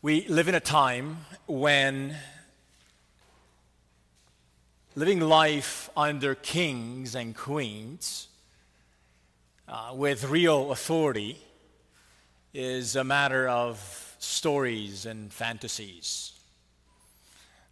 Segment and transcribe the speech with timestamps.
[0.00, 2.14] We live in a time when
[4.94, 8.28] living life under kings and queens
[9.66, 11.36] uh, with real authority
[12.54, 16.32] is a matter of stories and fantasies.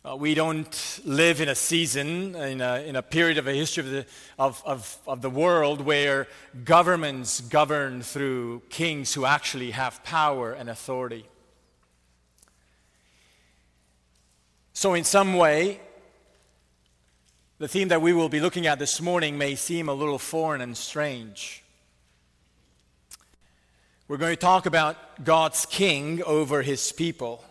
[0.04, 3.84] Uh, we don't live in a season, in a, in a period of a history
[3.84, 4.06] of the,
[4.36, 6.26] of, of, of the world where
[6.64, 11.24] governments govern through kings who actually have power and authority.
[14.76, 15.80] So, in some way,
[17.56, 20.60] the theme that we will be looking at this morning may seem a little foreign
[20.60, 21.64] and strange.
[24.06, 27.42] We're going to talk about God's king over his people.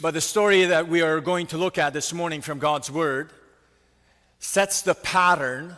[0.00, 3.34] But the story that we are going to look at this morning from God's Word
[4.38, 5.76] sets the pattern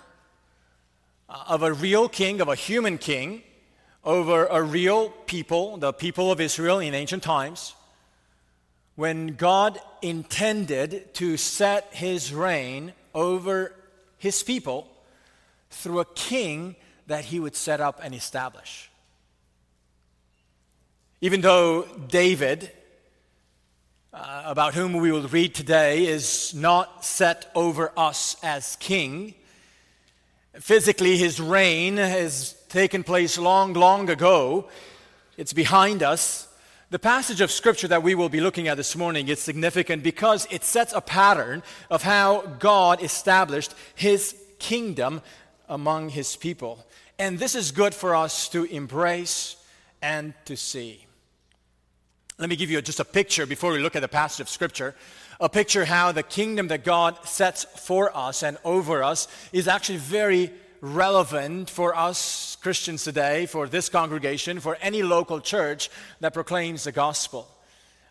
[1.28, 3.42] uh, of a real king, of a human king,
[4.04, 7.74] over a real people, the people of Israel in ancient times,
[8.98, 13.72] when God intended to set his reign over
[14.16, 14.88] his people
[15.70, 16.74] through a king
[17.06, 18.90] that he would set up and establish.
[21.20, 22.72] Even though David
[24.12, 29.32] uh, about whom we will read today is not set over us as king.
[30.54, 34.68] Physically, his reign has taken place long, long ago.
[35.36, 36.47] It's behind us.
[36.90, 40.48] The passage of scripture that we will be looking at this morning is significant because
[40.50, 45.20] it sets a pattern of how God established his kingdom
[45.68, 46.86] among his people.
[47.18, 49.56] And this is good for us to embrace
[50.00, 51.04] and to see.
[52.38, 54.94] Let me give you just a picture before we look at the passage of Scripture.
[55.40, 59.98] A picture how the kingdom that God sets for us and over us is actually
[59.98, 65.90] very relevant for us Christians today, for this congregation, for any local church
[66.20, 67.48] that proclaims the gospel.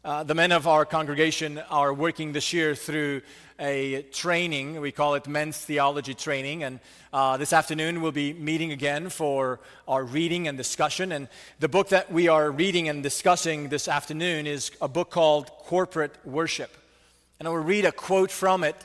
[0.04, 3.22] Uh, the men of our congregation are working this year through
[3.60, 4.80] a training.
[4.80, 6.64] We call it Men's Theology Training.
[6.64, 6.80] And
[7.12, 11.12] uh, this afternoon we'll be meeting again for our reading and discussion.
[11.12, 11.28] And
[11.60, 16.16] the book that we are reading and discussing this afternoon is a book called Corporate
[16.26, 16.72] Worship.
[17.40, 18.76] And I will read a quote from it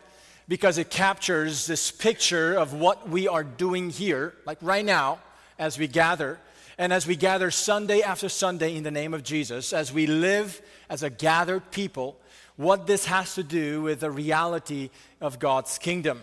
[0.52, 5.18] because it captures this picture of what we are doing here, like right now,
[5.58, 6.38] as we gather.
[6.76, 10.60] And as we gather Sunday after Sunday in the name of Jesus, as we live
[10.90, 12.20] as a gathered people,
[12.56, 14.90] what this has to do with the reality
[15.22, 16.20] of God's kingdom.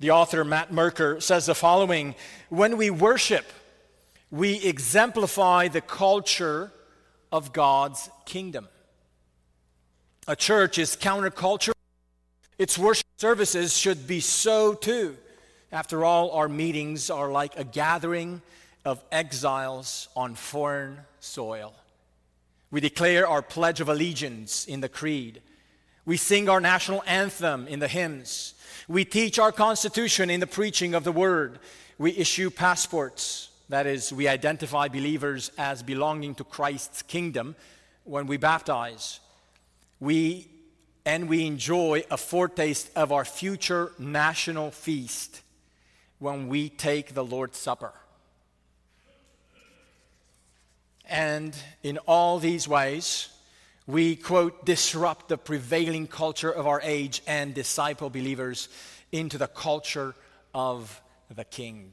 [0.00, 2.16] The author Matt Merker says the following
[2.48, 3.44] When we worship,
[4.32, 6.72] we exemplify the culture
[7.30, 8.66] of God's kingdom.
[10.26, 11.72] A church is counterculture.
[12.58, 15.16] Its worship services should be so too.
[15.70, 18.42] After all, our meetings are like a gathering
[18.84, 21.74] of exiles on foreign soil.
[22.70, 25.40] We declare our Pledge of Allegiance in the Creed.
[26.04, 28.54] We sing our national anthem in the hymns.
[28.88, 31.58] We teach our Constitution in the preaching of the Word.
[31.98, 33.50] We issue passports.
[33.68, 37.54] That is, we identify believers as belonging to Christ's kingdom
[38.04, 39.20] when we baptize.
[40.00, 40.48] We
[41.04, 45.42] and we enjoy a foretaste of our future national feast
[46.18, 47.92] when we take the Lord's Supper.
[51.08, 53.28] And in all these ways,
[53.86, 58.68] we, quote, disrupt the prevailing culture of our age and disciple believers
[59.10, 60.14] into the culture
[60.54, 61.02] of
[61.34, 61.92] the King.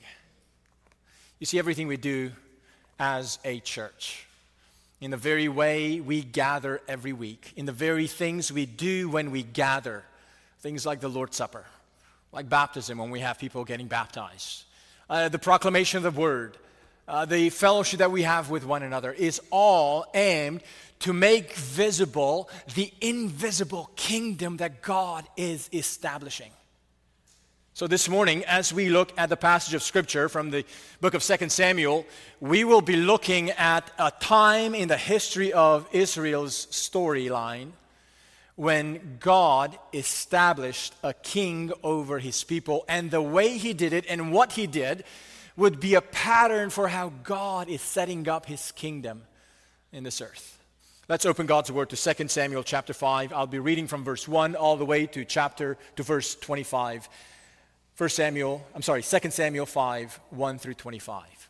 [1.40, 2.32] You see, everything we do
[3.00, 4.28] as a church,
[5.02, 9.32] in the very way we gather every week, in the very things we do when
[9.32, 10.04] we gather,
[10.60, 11.66] things like the Lord's Supper,
[12.32, 14.64] like baptism when we have people getting baptized,
[15.10, 16.58] uh, the proclamation of the Word,
[17.08, 20.62] uh, the fellowship that we have with one another is all aimed
[21.00, 26.52] to make visible the invisible kingdom that God is establishing.
[27.80, 30.66] So, this morning, as we look at the passage of Scripture from the
[31.00, 32.06] book of 2 Samuel,
[32.42, 37.72] we will be looking at a time in the history of Israel's storyline
[38.58, 44.34] when God established a king over his people and the way he did it and
[44.34, 45.06] what he did
[45.56, 49.22] would be a pattern for how God is setting up his kingdom
[49.94, 50.62] in this earth.
[51.08, 53.32] Let's open God's word to 2 Samuel chapter 5.
[53.32, 57.08] I'll be reading from verse 1 all the way to chapter to verse 25.
[58.00, 61.50] 1 Samuel, I'm sorry, 2 Samuel 5, 1 through 25.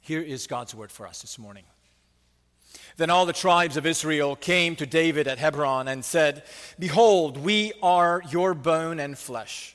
[0.00, 1.64] Here is God's word for us this morning.
[2.96, 6.44] Then all the tribes of Israel came to David at Hebron and said,
[6.78, 9.74] Behold, we are your bone and flesh.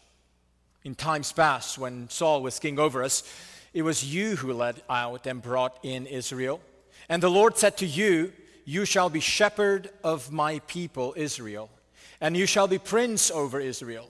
[0.85, 3.23] In times past, when Saul was king over us,
[3.73, 6.61] it was you who led out and brought in Israel.
[7.09, 8.31] And the Lord said to you,
[8.63, 11.69] You shall be shepherd of my people Israel,
[12.21, 14.09] and you shall be prince over Israel.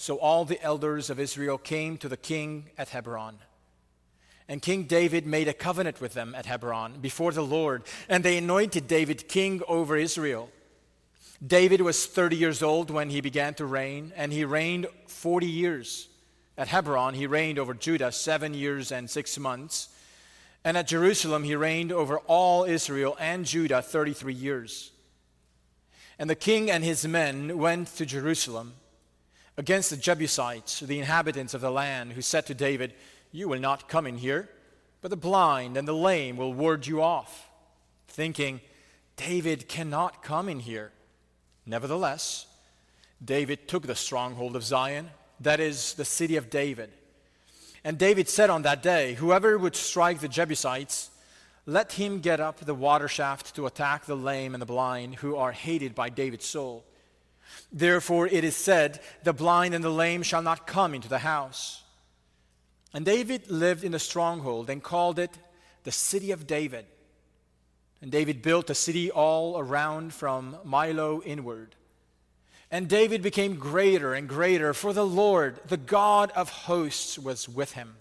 [0.00, 3.36] So all the elders of Israel came to the king at Hebron.
[4.48, 8.38] And King David made a covenant with them at Hebron before the Lord, and they
[8.38, 10.48] anointed David king over Israel.
[11.46, 16.08] David was 30 years old when he began to reign, and he reigned 40 years.
[16.56, 19.90] At Hebron, he reigned over Judah seven years and six months.
[20.64, 24.92] And at Jerusalem, he reigned over all Israel and Judah 33 years.
[26.18, 28.72] And the king and his men went to Jerusalem
[29.60, 32.94] against the Jebusites, the inhabitants of the land, who said to David,
[33.30, 34.48] You will not come in here,
[35.02, 37.46] but the blind and the lame will ward you off,
[38.08, 38.62] thinking,
[39.16, 40.92] David cannot come in here.
[41.66, 42.46] Nevertheless,
[43.22, 45.10] David took the stronghold of Zion,
[45.40, 46.90] that is, the city of David.
[47.84, 51.10] And David said on that day, Whoever would strike the Jebusites,
[51.66, 55.36] let him get up the water shaft to attack the lame and the blind, who
[55.36, 56.86] are hated by David's soul.
[57.72, 61.82] Therefore it is said, The blind and the lame shall not come into the house.
[62.92, 65.30] And David lived in the stronghold and called it
[65.84, 66.86] the city of David.
[68.02, 71.76] And David built a city all around from Millo inward.
[72.70, 77.72] And David became greater and greater, for the Lord, the God of hosts, was with
[77.72, 77.96] him.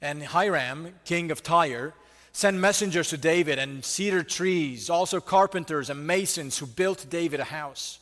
[0.00, 1.94] And Hiram, king of Tyre,
[2.36, 7.44] sent messengers to David and cedar trees, also carpenters and masons who built David a
[7.44, 7.98] house.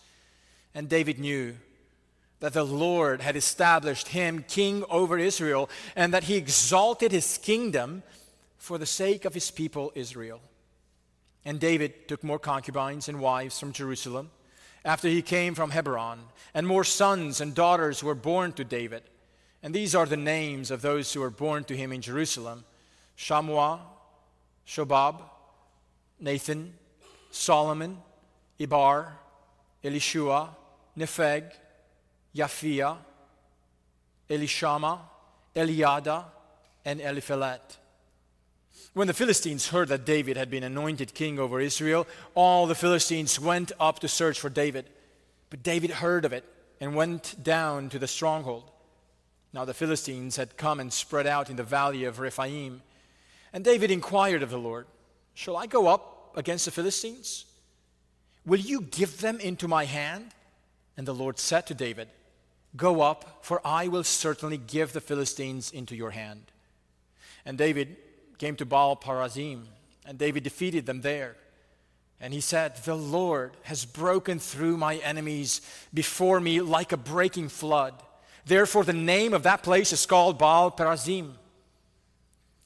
[0.75, 1.55] And David knew
[2.41, 8.03] that the Lord had established him king over Israel and that he exalted his kingdom
[8.59, 10.41] for the sake of his people Israel.
[11.45, 14.33] And David took more concubines and wives from Jerusalem
[14.85, 16.19] after he came from Hebron,
[16.55, 19.05] and more sons and daughters were born to David.
[19.63, 22.65] And these are the names of those who were born to him in Jerusalem
[23.17, 23.79] Shammua,
[24.67, 25.23] Shobab,
[26.21, 26.75] Nathan,
[27.31, 27.99] Solomon,
[28.59, 29.09] Ibhar,
[29.83, 30.49] Elishua,
[30.97, 31.51] Nepheg,
[32.35, 32.97] Japhia,
[34.29, 34.99] Elishama,
[35.55, 36.25] Eliada,
[36.85, 37.79] and Eliphelet.
[38.93, 43.41] When the Philistines heard that David had been anointed king over Israel, all the Philistines
[43.41, 44.89] went up to search for David.
[45.51, 46.45] But David heard of it
[46.81, 48.71] and went down to the stronghold.
[49.53, 52.83] Now the Philistines had come and spread out in the valley of Rephaim.
[53.55, 54.87] And David inquired of the Lord,
[55.33, 57.47] Shall I go up against the Philistines?
[58.45, 60.35] Will you give them into my hand?
[60.97, 62.09] And the Lord said to David,
[62.77, 66.43] Go up, for I will certainly give the Philistines into your hand.
[67.47, 67.97] And David
[68.39, 69.63] came to Baal Perazim,
[70.05, 71.37] and David defeated them there.
[72.21, 75.61] And he said, The Lord has broken through my enemies
[75.93, 77.95] before me like a breaking flood.
[78.45, 81.35] Therefore, the name of that place is called Baal Perazim.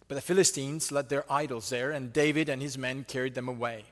[0.09, 3.85] But the Philistines led their idols there, and David and his men carried them away.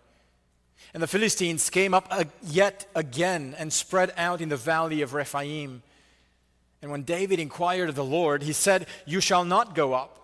[0.93, 5.83] And the Philistines came up yet again and spread out in the valley of Rephaim.
[6.83, 10.17] And when David inquired of the Lord, he said, You shall not go up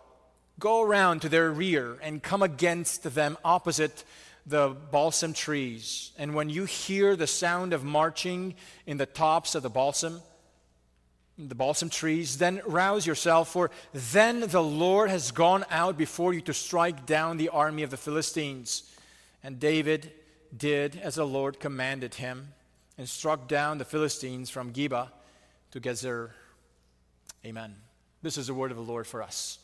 [0.62, 4.04] go around to their rear and come against them opposite
[4.46, 6.12] the balsam trees.
[6.16, 8.54] And when you hear the sound of marching
[8.86, 10.20] in the tops of the balsam,
[11.38, 16.40] the balsam trees, then rouse yourself, for then the Lord has gone out before you
[16.42, 18.82] to strike down the army of the Philistines.
[19.42, 20.12] And David
[20.56, 22.48] did as the Lord commanded him
[22.98, 25.08] and struck down the Philistines from Geba
[25.70, 26.30] to Gezer.
[27.44, 27.74] Amen.
[28.22, 29.58] This is the word of the Lord for us.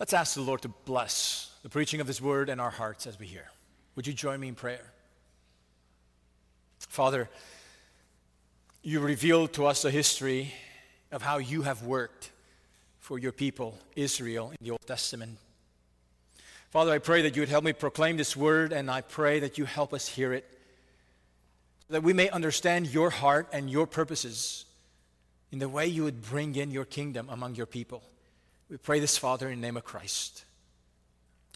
[0.00, 3.20] Let's ask the Lord to bless the preaching of His word in our hearts as
[3.20, 3.46] we hear.
[3.94, 4.92] Would you join me in prayer?
[6.80, 7.30] Father,
[8.82, 10.52] you revealed to us a history
[11.12, 12.30] of how you have worked
[12.98, 15.38] for your people, Israel, in the Old Testament.
[16.70, 19.58] Father, I pray that you would help me proclaim this word, and I pray that
[19.58, 20.44] you help us hear it,
[21.86, 24.64] so that we may understand your heart and your purposes
[25.52, 28.02] in the way you would bring in your kingdom among your people.
[28.70, 30.44] We pray this, Father, in the name of Christ,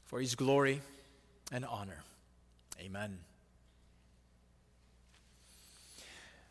[0.04, 0.80] for his glory
[1.50, 2.04] and honor.
[2.80, 3.18] Amen.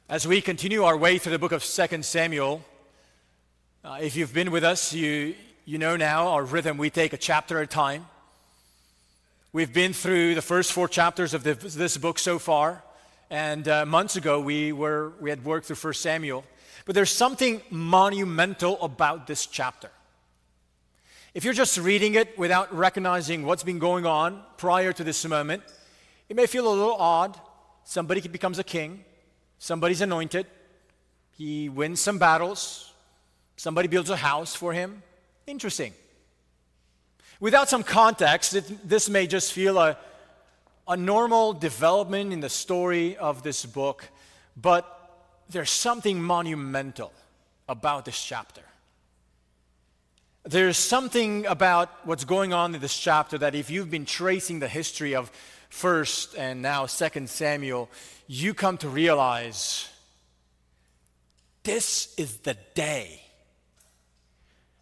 [0.08, 2.64] As we continue our way through the book of 2 Samuel,
[3.84, 5.34] uh, if you've been with us, you,
[5.66, 6.78] you know now our rhythm.
[6.78, 8.06] We take a chapter at a time.
[9.52, 12.84] We've been through the first four chapters of the, this book so far,
[13.32, 16.46] and uh, months ago we, were, we had worked through 1 Samuel.
[16.86, 19.90] But there's something monumental about this chapter.
[21.34, 25.64] If you're just reading it without recognizing what's been going on prior to this moment,
[26.30, 27.40] it may feel a little odd.
[27.86, 29.04] Somebody becomes a king,
[29.65, 30.45] somebody's anointed,
[31.31, 32.93] he wins some battles,
[33.57, 35.01] somebody builds a house for him.
[35.48, 35.91] Interesting.
[37.39, 39.98] Without some context, it, this may just feel a,
[40.88, 44.07] a normal development in the story of this book,
[44.55, 44.86] but
[45.50, 47.12] there's something monumental
[47.67, 48.62] about this chapter.
[50.43, 54.67] There's something about what's going on in this chapter that if you've been tracing the
[54.67, 55.31] history of
[55.82, 57.89] 1st and now 2nd Samuel,
[58.27, 59.89] you come to realize
[61.63, 63.22] this is the day.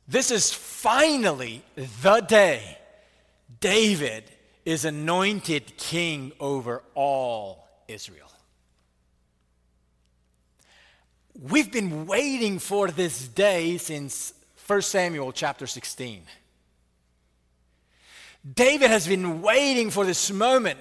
[0.07, 2.77] This is finally the day
[3.59, 4.23] David
[4.65, 8.31] is anointed king over all Israel.
[11.41, 14.33] We've been waiting for this day since
[14.67, 16.21] 1 Samuel chapter 16.
[18.51, 20.79] David has been waiting for this moment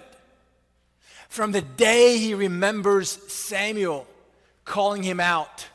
[1.29, 4.07] from the day he remembers Samuel
[4.65, 5.67] calling him out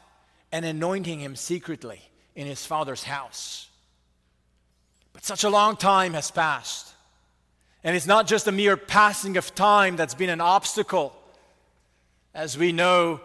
[0.51, 1.99] and anointing him secretly
[2.35, 3.67] in his father's house.
[5.13, 6.93] But such a long time has passed.
[7.83, 11.11] And it's not just a mere passing of time that's been an obstacle.
[12.35, 13.19] As we know,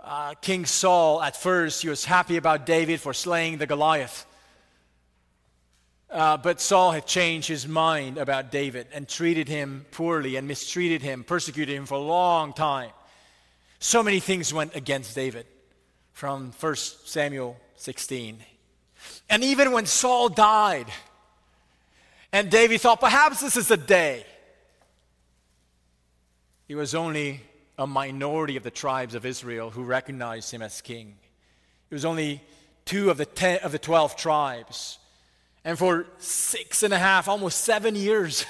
[0.00, 4.26] uh, King Saul, at first, he was happy about David for slaying the Goliath.
[6.10, 11.02] Uh, but Saul had changed his mind about David and treated him poorly and mistreated
[11.02, 12.90] him, persecuted him for a long time.
[13.78, 15.46] So many things went against David
[16.12, 18.38] from 1 Samuel 16.
[19.28, 20.86] And even when Saul died,
[22.32, 24.24] and David thought, perhaps this is the day,
[26.66, 27.40] he was only
[27.78, 31.14] a minority of the tribes of Israel who recognized him as king.
[31.90, 32.42] It was only
[32.84, 34.97] two of the, ten, of the 12 tribes.
[35.68, 38.46] And for six and a half, almost seven years,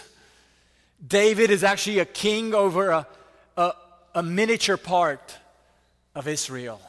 [1.04, 3.08] David is actually a king over a,
[3.56, 3.72] a,
[4.14, 5.36] a miniature part
[6.14, 6.80] of Israel.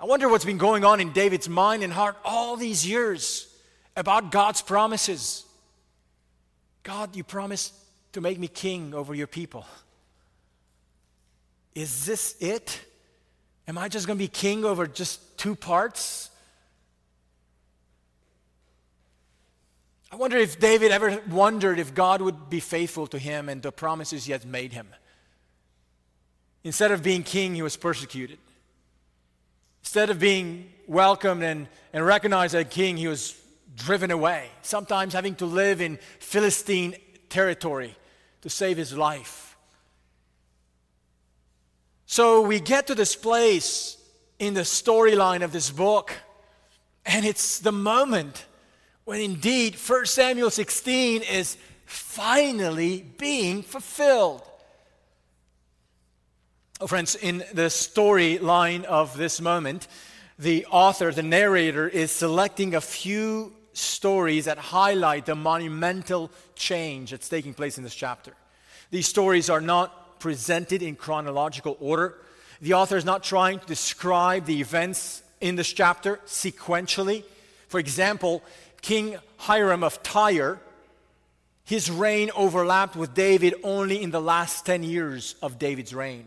[0.00, 3.46] I wonder what's been going on in David's mind and heart all these years
[3.94, 5.44] about God's promises.
[6.82, 7.74] God, you promised
[8.14, 9.66] to make me king over your people.
[11.74, 12.80] Is this it?
[13.68, 16.30] Am I just going to be king over just two parts?
[20.12, 23.72] I wonder if David ever wondered if God would be faithful to him and the
[23.72, 24.88] promises he had made him.
[26.62, 28.38] Instead of being king, he was persecuted.
[29.80, 33.40] Instead of being welcomed and, and recognized as king, he was
[33.74, 36.94] driven away, sometimes having to live in Philistine
[37.30, 37.96] territory
[38.42, 39.56] to save his life.
[42.04, 43.96] So we get to this place
[44.38, 46.12] in the storyline of this book,
[47.06, 48.44] and it's the moment
[49.04, 54.42] when indeed 1 Samuel 16 is finally being fulfilled.
[56.80, 59.86] Oh, friends, in the storyline of this moment,
[60.38, 67.28] the author, the narrator, is selecting a few stories that highlight the monumental change that's
[67.28, 68.32] taking place in this chapter.
[68.90, 72.18] These stories are not presented in chronological order.
[72.60, 77.24] The author is not trying to describe the events in this chapter sequentially.
[77.68, 78.42] For example,
[78.82, 80.60] King Hiram of Tyre,
[81.64, 86.26] his reign overlapped with David only in the last 10 years of David's reign.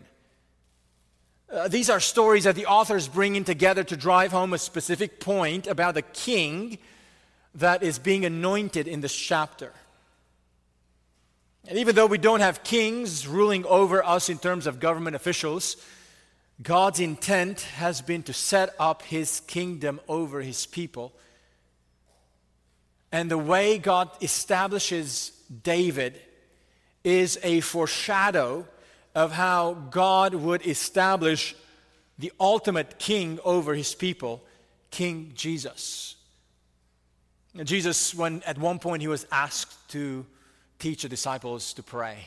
[1.52, 5.20] Uh, these are stories that the authors bring in together to drive home a specific
[5.20, 6.78] point about the king
[7.54, 9.72] that is being anointed in this chapter.
[11.68, 15.76] And even though we don't have kings ruling over us in terms of government officials,
[16.62, 21.12] God's intent has been to set up his kingdom over his people.
[23.16, 25.32] And the way God establishes
[25.62, 26.20] David
[27.02, 28.68] is a foreshadow
[29.14, 31.56] of how God would establish
[32.18, 34.44] the ultimate king over his people,
[34.90, 36.16] King Jesus.
[37.56, 40.26] And Jesus, when at one point he was asked to
[40.78, 42.18] teach the disciples to pray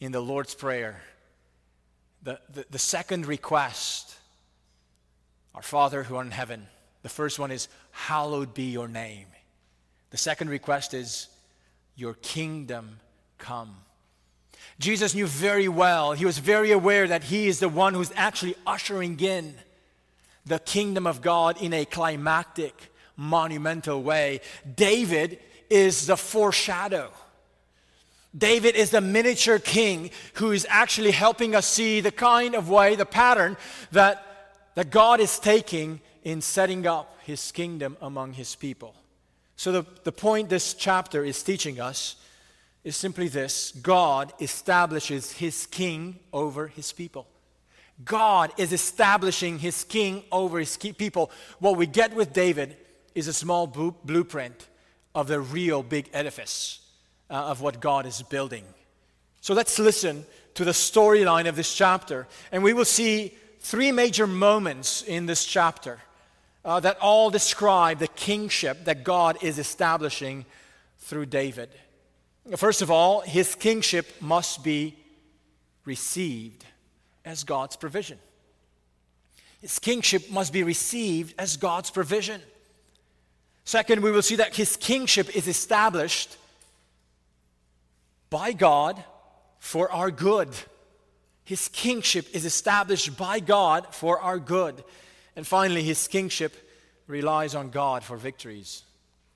[0.00, 1.02] in the Lord's Prayer.
[2.22, 4.16] The, the, the, second request,
[5.54, 6.68] Our Father who art in heaven.
[7.02, 9.26] The first one is, Hallowed be your name.
[10.10, 11.28] The second request is,
[11.96, 13.00] Your kingdom
[13.38, 13.76] come.
[14.78, 18.54] Jesus knew very well, he was very aware that he is the one who's actually
[18.66, 19.54] ushering in
[20.46, 24.40] the kingdom of God in a climactic, monumental way.
[24.76, 25.38] David
[25.68, 27.10] is the foreshadow.
[28.36, 32.94] David is the miniature king who is actually helping us see the kind of way,
[32.94, 33.56] the pattern
[33.92, 34.24] that,
[34.74, 38.94] that God is taking in setting up his kingdom among his people.
[39.58, 42.14] So, the, the point this chapter is teaching us
[42.84, 47.26] is simply this God establishes his king over his people.
[48.04, 51.32] God is establishing his king over his people.
[51.58, 52.76] What we get with David
[53.16, 54.68] is a small blueprint
[55.12, 56.78] of the real big edifice
[57.28, 58.62] uh, of what God is building.
[59.40, 60.24] So let's listen
[60.54, 65.44] to the storyline of this chapter, and we will see three major moments in this
[65.44, 65.98] chapter
[66.64, 70.44] uh, that all describe the kingship that God is establishing
[70.98, 71.70] through David.
[72.56, 74.96] First of all, his kingship must be
[75.84, 76.64] received
[77.24, 78.18] as God's provision.
[79.60, 82.40] His kingship must be received as God's provision.
[83.64, 86.36] Second, we will see that his kingship is established
[88.30, 89.02] by God
[89.58, 90.48] for our good.
[91.44, 94.82] His kingship is established by God for our good.
[95.38, 96.52] And finally, his kingship
[97.06, 98.82] relies on God for victories.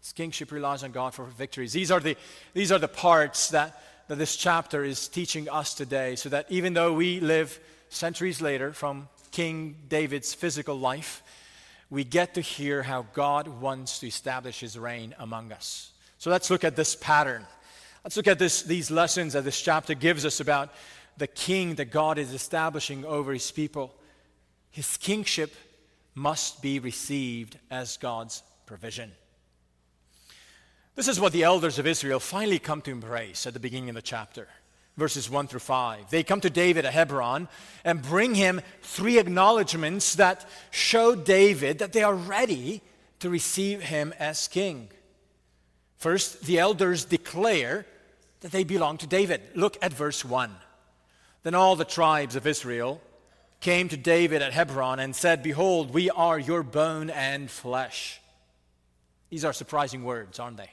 [0.01, 1.73] His kingship relies on God for victories.
[1.73, 2.17] These are the,
[2.55, 6.75] these are the parts that, that this chapter is teaching us today, so that even
[6.75, 7.57] though we live
[7.89, 11.23] centuries later from King David's physical life,
[11.89, 15.93] we get to hear how God wants to establish his reign among us.
[16.19, 17.47] So let's look at this pattern.
[18.03, 20.71] Let's look at this, these lessons that this chapter gives us about
[21.17, 23.95] the king that God is establishing over his people.
[24.73, 25.55] His kingship
[26.15, 29.13] must be received as God's provision.
[30.95, 33.95] This is what the elders of Israel finally come to embrace at the beginning of
[33.95, 34.49] the chapter
[34.97, 36.11] verses 1 through 5.
[36.11, 37.49] They come to David at Hebron
[37.85, 42.83] and bring him three acknowledgments that show David that they are ready
[43.21, 44.89] to receive him as king.
[45.97, 47.87] First, the elders declare
[48.41, 49.41] that they belong to David.
[49.55, 50.51] Look at verse 1.
[51.45, 53.01] Then all the tribes of Israel
[53.63, 58.21] came to David at Hebron and said, Behold, we are your bone and flesh.
[59.31, 60.71] These are surprising words, aren't they?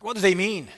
[0.00, 0.68] What do they mean?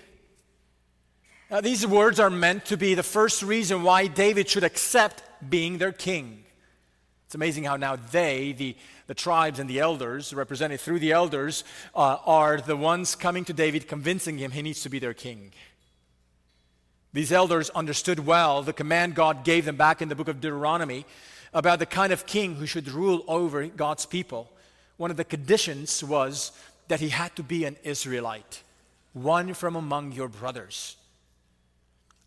[1.51, 5.79] Now, these words are meant to be the first reason why David should accept being
[5.79, 6.45] their king.
[7.27, 8.77] It's amazing how now they, the,
[9.07, 11.63] the tribes and the elders, represented through the elders,
[11.95, 15.53] uh, are the ones coming to David, convincing him he needs to be their king.
[17.17, 21.07] These elders understood well the command God gave them back in the book of Deuteronomy
[21.55, 24.53] about the kind of king who should rule over God's people.
[24.99, 26.53] One of the conditions was
[26.89, 28.63] that he had to be an Israelite,
[29.15, 30.97] one from among your brothers.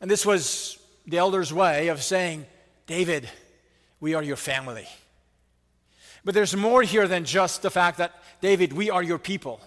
[0.01, 2.47] And this was the elder's way of saying,
[2.87, 3.29] David,
[3.99, 4.87] we are your family.
[6.25, 9.61] But there's more here than just the fact that, David, we are your people.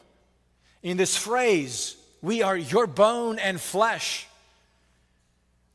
[0.82, 4.26] In this phrase, we are your bone and flesh.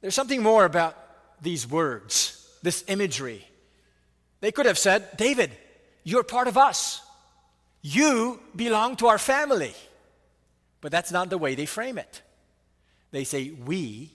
[0.01, 0.95] There's something more about
[1.41, 3.45] these words, this imagery.
[4.39, 5.51] They could have said, David,
[6.03, 7.01] you're part of us.
[7.81, 9.73] You belong to our family.
[10.81, 12.21] But that's not the way they frame it.
[13.11, 14.11] They say, We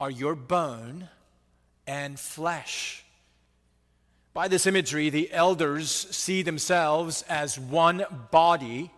[0.00, 1.08] are your bone
[1.86, 3.04] and flesh.
[4.34, 8.90] By this imagery, the elders see themselves as one body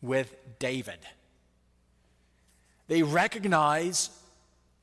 [0.00, 0.98] with David.
[2.86, 4.10] They recognize,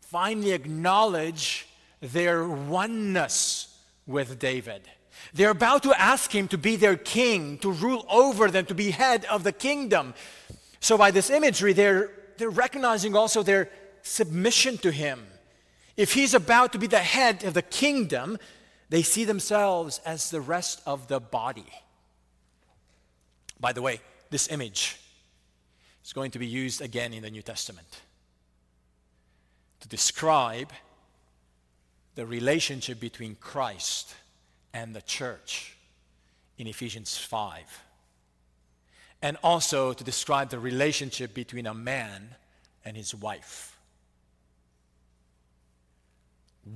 [0.10, 1.67] finally acknowledge
[2.02, 4.82] their oneness with David.
[5.34, 8.91] They're about to ask him to be their king, to rule over them, to be
[8.91, 10.13] head of the kingdom.
[10.80, 13.70] So, by this imagery, they're, they're recognizing also their
[14.02, 15.28] submission to him.
[15.98, 18.38] If he's about to be the head of the kingdom,
[18.89, 21.67] they see themselves as the rest of the body.
[23.60, 25.02] By the way, this image
[26.06, 28.02] is going to be used again in the New Testament
[29.82, 30.72] to describe
[32.16, 34.16] the relationship between Christ
[34.74, 35.76] and the church
[36.58, 37.84] in Ephesians 5.
[39.22, 42.36] And also to describe the relationship between a man
[42.86, 43.78] and his wife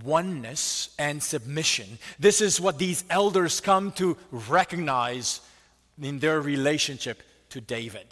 [0.03, 1.99] oneness and submission.
[2.19, 5.41] This is what these elders come to recognize
[6.01, 8.07] in their relationship to David.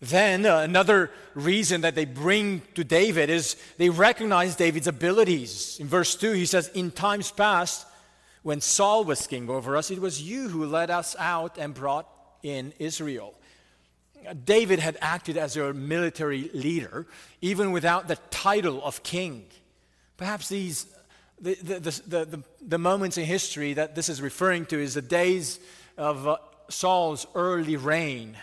[0.00, 5.78] Then, uh, another reason that they bring to David is they recognize David's abilities.
[5.80, 7.86] In verse 2, he says, In times past,
[8.42, 12.08] when Saul was king over us, it was you who led us out and brought
[12.42, 13.34] in Israel.
[14.44, 17.06] David had acted as a military leader,
[17.40, 19.46] even without the title of king.
[20.16, 20.86] Perhaps these
[21.40, 25.58] the, the, the, the, moments in history that this is referring to is the days
[25.98, 26.36] of uh,
[26.70, 28.36] Saul's early reign,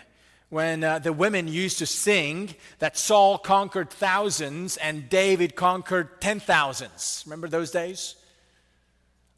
[0.52, 6.40] when uh, the women used to sing that Saul conquered thousands and David conquered ten
[6.40, 7.22] thousands.
[7.24, 8.16] Remember those days?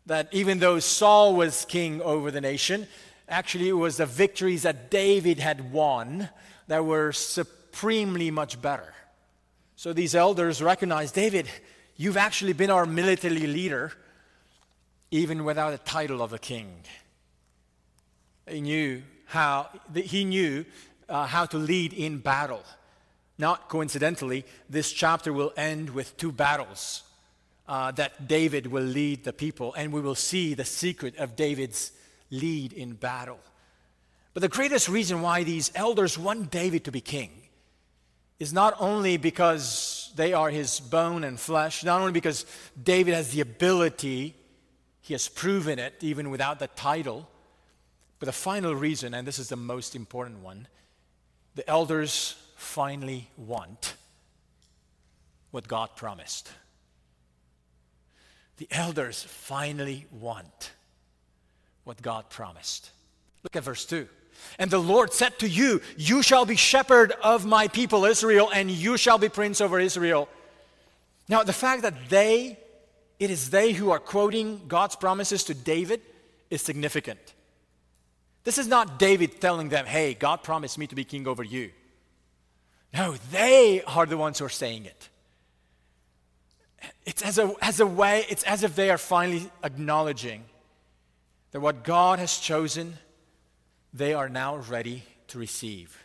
[0.07, 2.89] That even though Saul was king over the nation,
[3.29, 6.31] actually it was the victories that David had won
[6.67, 8.93] that were supremely much better.
[9.77, 11.47] So these elders recognized David
[11.97, 13.93] You've actually been our military leader,
[15.11, 16.83] even without a title of a king.
[18.49, 20.65] He knew how, he knew
[21.09, 22.63] uh, how to lead in battle.
[23.39, 27.03] Not coincidentally, this chapter will end with two battles
[27.69, 31.93] uh, that David will lead the people, and we will see the secret of David's
[32.31, 33.41] lead in battle.
[34.35, 37.31] But the greatest reason why these elders want David to be king
[38.39, 42.45] is not only because they are his bone and flesh, not only because
[42.81, 44.35] David has the ability,
[45.01, 47.29] he has proven it even without the title,
[48.19, 50.67] but the final reason, and this is the most important one,
[51.55, 53.95] the elders finally want
[55.51, 56.51] what God promised.
[58.57, 60.73] The elders finally want
[61.85, 62.91] what God promised.
[63.43, 64.09] Look at verse 2.
[64.59, 68.71] And the Lord said to you, You shall be shepherd of my people Israel, and
[68.71, 70.29] you shall be prince over Israel.
[71.29, 72.59] Now, the fact that they,
[73.19, 76.01] it is they who are quoting God's promises to David,
[76.51, 77.34] is significant.
[78.45, 81.71] This is not David telling them, Hey, God promised me to be king over you.
[82.93, 85.09] No, they are the ones who are saying it.
[87.05, 90.45] It's as a, as a way, it's as if they are finally acknowledging
[91.51, 92.99] that what God has chosen
[93.93, 96.05] they are now ready to receive.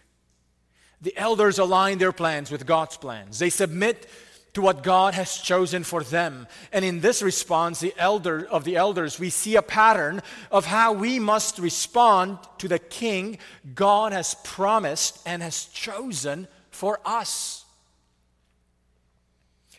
[1.02, 3.40] The elders align their plans with God's plans.
[3.40, 4.08] They submit
[4.54, 6.48] to what God has chosen for them.
[6.72, 10.94] And in this response, the elder of the elders, we see a pattern of how
[10.94, 13.38] we must respond to the king
[13.76, 17.66] God has promised and has chosen for us.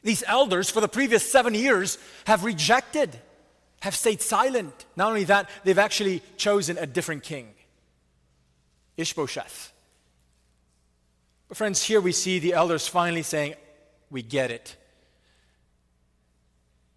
[0.02, 3.18] These elders, for the previous seven years, have rejected,
[3.80, 4.86] have stayed silent.
[4.96, 7.48] Not only that, they've actually chosen a different king.
[8.96, 9.72] Ishbosheth.
[11.48, 13.54] But, friends, here we see the elders finally saying,
[14.10, 14.76] We get it.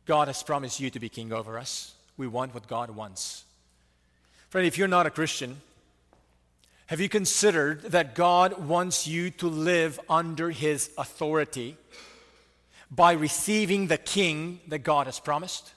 [0.05, 1.93] God has promised you to be king over us.
[2.17, 3.45] We want what God wants.
[4.49, 5.61] Friend, if you're not a Christian,
[6.87, 11.77] have you considered that God wants you to live under his authority
[12.91, 15.73] by receiving the king that God has promised?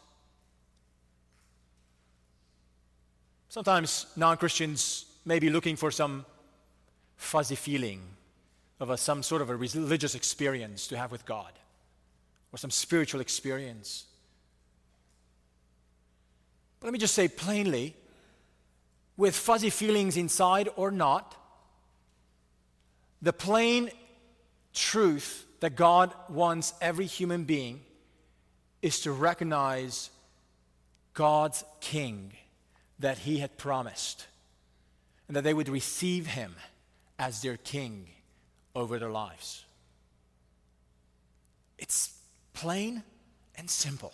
[3.49, 6.27] Sometimes non Christians may be looking for some
[7.17, 8.03] fuzzy feeling
[8.81, 11.53] of a, some sort of a religious experience to have with God
[12.53, 14.05] or some spiritual experience.
[16.81, 17.95] But let me just say plainly
[19.17, 21.35] with fuzzy feelings inside or not,
[23.23, 23.91] the plain
[24.75, 27.81] truth that God wants every human being
[28.83, 30.11] is to recognize
[31.15, 32.35] God's King
[32.99, 34.27] that He had promised
[35.29, 36.55] and that they would receive him
[37.19, 38.09] as their king
[38.77, 39.65] over their lives.
[41.79, 42.13] It's
[42.53, 43.03] plain
[43.57, 44.13] and simple.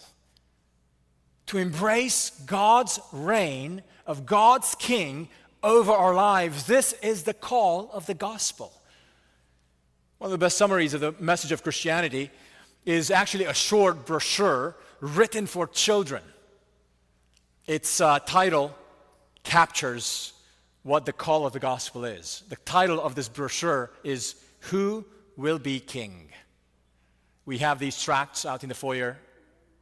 [1.46, 5.28] To embrace God's reign of God's king
[5.62, 8.72] over our lives, this is the call of the gospel.
[10.18, 12.30] One of the best summaries of the message of Christianity
[12.86, 16.22] is actually a short brochure written for children.
[17.66, 18.72] Its uh, title
[19.42, 20.32] captures
[20.84, 22.44] what the call of the gospel is.
[22.48, 24.36] The title of this brochure is
[24.70, 25.04] Who
[25.36, 26.30] Will Be King?
[27.44, 29.18] We have these tracts out in the foyer.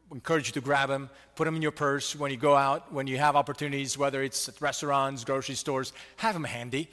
[0.09, 2.93] We encourage you to grab them, put them in your purse when you go out,
[2.93, 6.89] when you have opportunities, whether it's at restaurants, grocery stores, have them handy.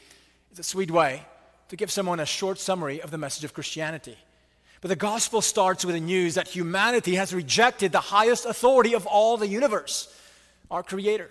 [0.52, 1.24] It's a sweet way
[1.70, 4.18] to give someone a short summary of the message of Christianity.
[4.82, 9.08] But the gospel starts with the news that humanity has rejected the highest authority of
[9.08, 10.14] all the universe,
[10.70, 11.30] our Creator.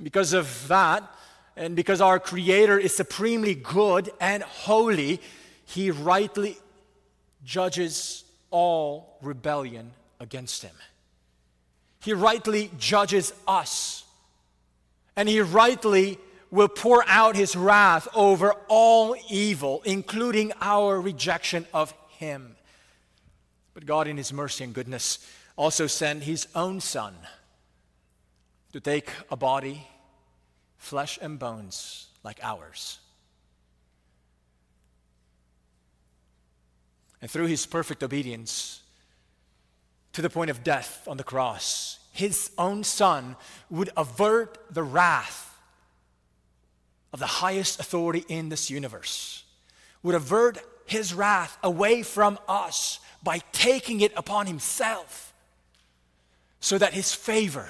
[0.00, 1.02] Because of that,
[1.56, 5.20] and because our Creator is supremely good and holy,
[5.72, 6.58] He rightly
[7.44, 10.74] judges all rebellion against Him.
[12.00, 14.04] He rightly judges us.
[15.16, 16.18] And He rightly
[16.50, 22.56] will pour out His wrath over all evil, including our rejection of Him.
[23.72, 27.14] But God, in His mercy and goodness, also sent His own Son
[28.74, 29.86] to take a body
[30.76, 32.98] flesh and bones like ours.
[37.22, 38.82] And through his perfect obedience
[40.12, 43.36] to the point of death on the cross, his own son
[43.70, 45.56] would avert the wrath
[47.12, 49.44] of the highest authority in this universe,
[50.02, 55.32] would avert his wrath away from us by taking it upon himself
[56.60, 57.68] so that his favor,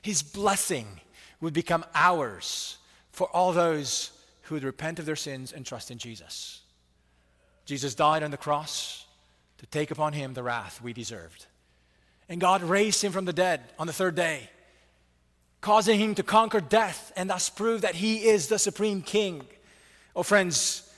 [0.00, 1.00] his blessing,
[1.40, 2.78] would become ours
[3.12, 6.62] for all those who would repent of their sins and trust in Jesus.
[7.68, 9.04] Jesus died on the cross
[9.58, 11.44] to take upon him the wrath we deserved.
[12.26, 14.48] And God raised him from the dead on the third day,
[15.60, 19.46] causing him to conquer death and thus prove that he is the supreme king.
[20.16, 20.90] Oh, friends,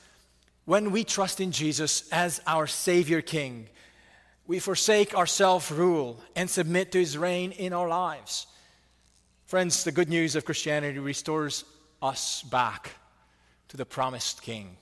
[0.65, 3.69] when we trust in Jesus as our Savior King,
[4.47, 8.47] we forsake our self rule and submit to His reign in our lives.
[9.47, 11.65] Friends, the good news of Christianity restores
[12.01, 12.93] us back
[13.71, 14.77] to the promised King.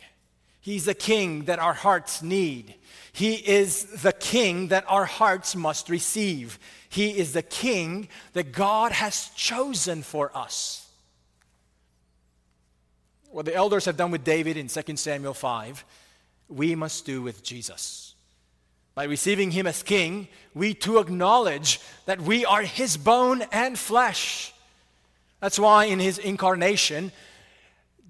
[0.68, 2.74] He's the King that our hearts need.
[3.14, 6.58] He is the King that our hearts must receive.
[6.90, 10.86] He is the King that God has chosen for us.
[13.30, 15.86] What the elders have done with David in 2 Samuel 5,
[16.50, 18.14] we must do with Jesus.
[18.94, 24.52] By receiving him as king, we too acknowledge that we are his bone and flesh.
[25.40, 27.10] That's why in his incarnation,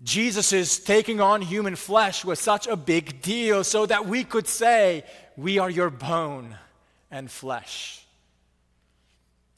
[0.02, 4.46] Jesus' is taking on human flesh was such a big deal, so that we could
[4.46, 5.04] say,
[5.36, 6.56] We are your bone
[7.10, 8.04] and flesh.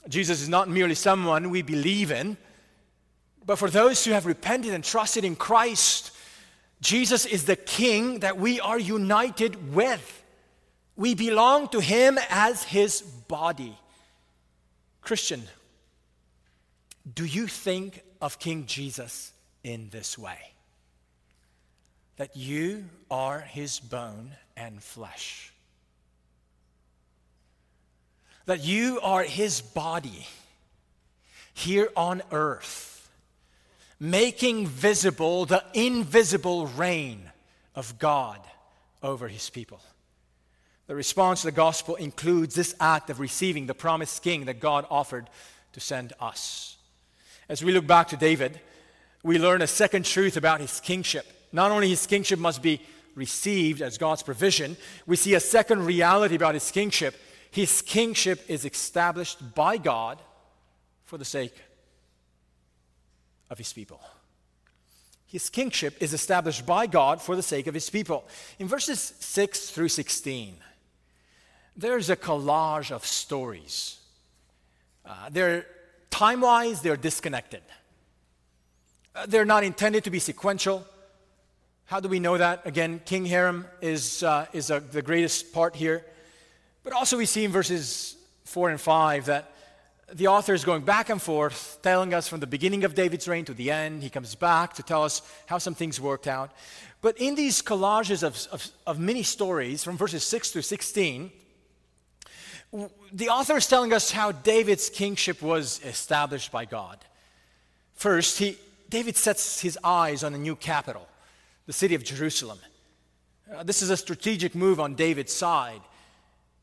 [0.09, 2.38] Jesus is not merely someone we believe in,
[3.44, 6.12] but for those who have repented and trusted in Christ,
[6.81, 10.22] Jesus is the King that we are united with.
[10.96, 13.76] We belong to Him as His body.
[15.03, 15.42] Christian,
[17.14, 20.38] do you think of King Jesus in this way?
[22.16, 25.53] That you are His bone and flesh.
[28.46, 30.27] That you are His body
[31.55, 32.90] here on earth
[34.01, 37.31] making visible the invisible reign
[37.75, 38.40] of God
[39.03, 39.81] over his people.
[40.87, 44.87] The response to the gospel includes this act of receiving the promised king that God
[44.90, 45.29] offered
[45.75, 46.77] to send us.
[47.49, 48.59] As we look back to David,
[49.22, 51.26] we learn a second truth about his kingship.
[51.52, 52.80] Not only his kingship must be
[53.14, 57.14] received as God's provision, we see a second reality about his kingship.
[57.50, 60.18] His kingship is established by God
[61.04, 61.54] for the sake
[63.50, 64.00] of his people.
[65.26, 68.26] His kingship is established by God for the sake of his people.
[68.59, 70.56] In verses 6 through 16,
[71.76, 73.98] there's a collage of stories.
[75.04, 75.66] Uh, they're
[76.11, 77.62] time wise, they're disconnected.
[79.14, 80.87] Uh, they're not intended to be sequential.
[81.87, 82.64] How do we know that?
[82.64, 86.05] Again, King Hiram is, uh, is a, the greatest part here.
[86.85, 89.53] But also, we see in verses 4 and 5 that
[90.12, 93.44] the author is going back and forth, telling us from the beginning of David's reign
[93.46, 94.03] to the end.
[94.03, 96.53] He comes back to tell us how some things worked out.
[97.01, 101.33] But in these collages of, of, of many stories, from verses 6 to 16,
[103.12, 106.99] the author is telling us how David's kingship was established by God.
[107.94, 108.57] First, he,
[108.90, 111.09] David sets his eyes on a new capital,
[111.66, 112.59] the city of Jerusalem.
[113.50, 115.81] Uh, this is a strategic move on David's side.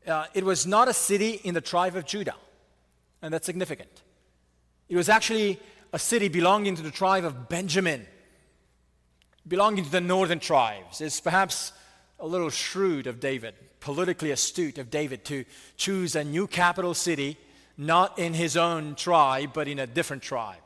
[0.06, 2.36] Uh, it was not a city in the tribe of Judah
[3.22, 4.02] and that's significant.
[4.88, 5.58] It was actually
[5.92, 8.06] a city belonging to the tribe of Benjamin,
[9.46, 11.00] belonging to the northern tribes.
[11.00, 11.72] It's perhaps
[12.20, 15.44] a little shrewd of David, politically astute of David, to
[15.76, 17.36] choose a new capital city,
[17.76, 20.56] not in his own tribe, but in a different tribe.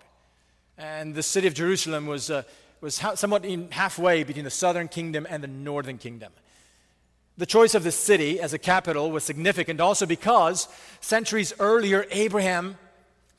[0.83, 2.43] And the city of Jerusalem was, uh,
[2.81, 6.33] was somewhat in halfway between the southern kingdom and the northern kingdom.
[7.39, 10.67] The choice of the city as a capital was significant also because
[11.01, 12.79] centuries earlier, Abraham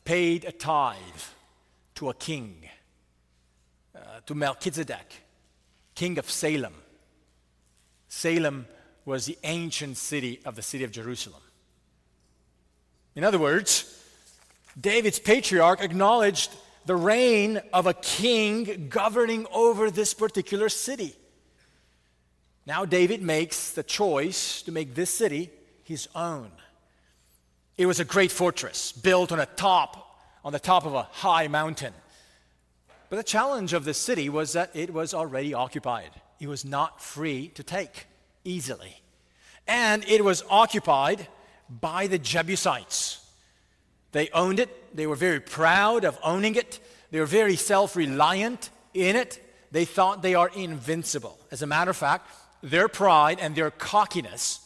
[0.05, 0.97] paid a tithe
[1.95, 2.69] to a king,
[3.93, 5.13] uh, to Melchizedek,
[5.95, 6.75] king of Salem.
[8.07, 8.67] Salem
[9.03, 11.41] was the ancient city of the city of Jerusalem.
[13.15, 14.01] In other words,
[14.79, 16.49] David's patriarch acknowledged
[16.85, 21.15] the reign of a king governing over this particular city.
[22.65, 25.49] Now, David makes the choice to make this city
[25.83, 26.51] his own.
[27.77, 31.47] It was a great fortress built on a top, on the top of a high
[31.47, 31.93] mountain.
[33.09, 36.11] But the challenge of this city was that it was already occupied.
[36.39, 38.07] It was not free to take
[38.43, 39.01] easily.
[39.67, 41.27] And it was occupied
[41.69, 43.22] by the Jebusites.
[44.13, 46.79] They owned it, they were very proud of owning it,
[47.11, 49.39] they were very self reliant in it.
[49.71, 51.37] They thought they are invincible.
[51.51, 52.29] As a matter of fact,
[52.61, 54.59] their pride and their cockiness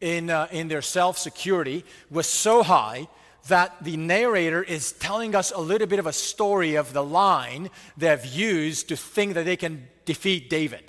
[0.00, 3.08] in, uh, in their self security was so high
[3.48, 7.70] that the narrator is telling us a little bit of a story of the line
[7.96, 10.84] they've used to think that they can defeat David.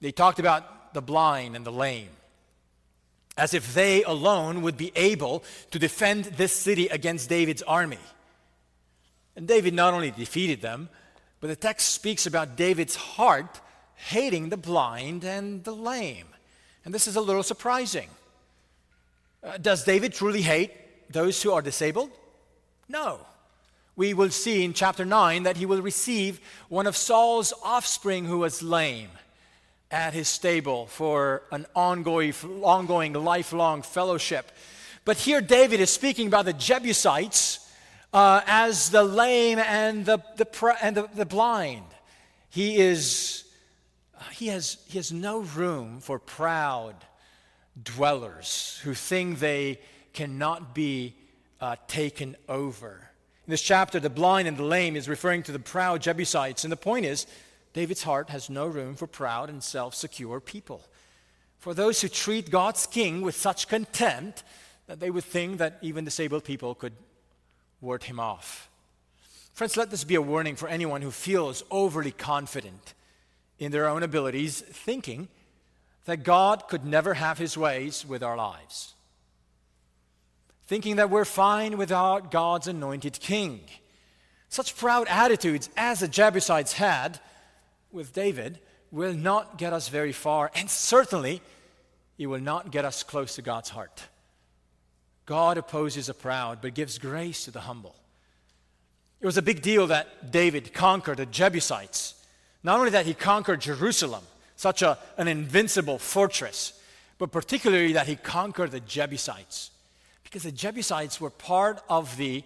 [0.00, 2.10] They talked about the blind and the lame,
[3.38, 7.98] as if they alone would be able to defend this city against David's army.
[9.36, 10.88] And David not only defeated them,
[11.40, 13.60] but the text speaks about David's heart
[13.94, 16.26] hating the blind and the lame.
[16.84, 18.08] And this is a little surprising.
[19.42, 20.72] Uh, does David truly hate
[21.12, 22.10] those who are disabled?
[22.88, 23.20] No.
[23.94, 28.38] We will see in chapter 9 that he will receive one of Saul's offspring who
[28.38, 29.10] was lame.
[29.90, 34.52] At his stable for an ongoing, ongoing lifelong fellowship.
[35.04, 37.66] But here David is speaking about the Jebusites
[38.12, 41.86] uh, as the lame and the, the, and the, the blind.
[42.50, 43.44] He is
[44.32, 46.94] he has, he has no room for proud
[47.82, 49.80] dwellers who think they
[50.12, 51.14] cannot be
[51.60, 53.10] uh, taken over.
[53.46, 56.64] In this chapter, the blind and the lame is referring to the proud Jebusites.
[56.64, 57.26] And the point is,
[57.78, 60.82] David's heart has no room for proud and self secure people.
[61.58, 64.42] For those who treat God's king with such contempt
[64.88, 66.94] that they would think that even disabled people could
[67.80, 68.68] ward him off.
[69.52, 72.94] Friends, let this be a warning for anyone who feels overly confident
[73.60, 75.28] in their own abilities, thinking
[76.04, 78.94] that God could never have his ways with our lives.
[80.66, 83.60] Thinking that we're fine without God's anointed king.
[84.48, 87.20] Such proud attitudes as the Jebusites had
[87.92, 88.58] with David
[88.90, 91.40] will not get us very far, and certainly
[92.16, 94.02] it will not get us close to God's heart.
[95.26, 97.94] God opposes the proud, but gives grace to the humble.
[99.20, 102.14] It was a big deal that David conquered the Jebusites.
[102.62, 104.24] Not only that he conquered Jerusalem,
[104.56, 106.80] such a, an invincible fortress,
[107.18, 109.70] but particularly that he conquered the Jebusites.
[110.24, 112.42] Because the Jebusites were part of the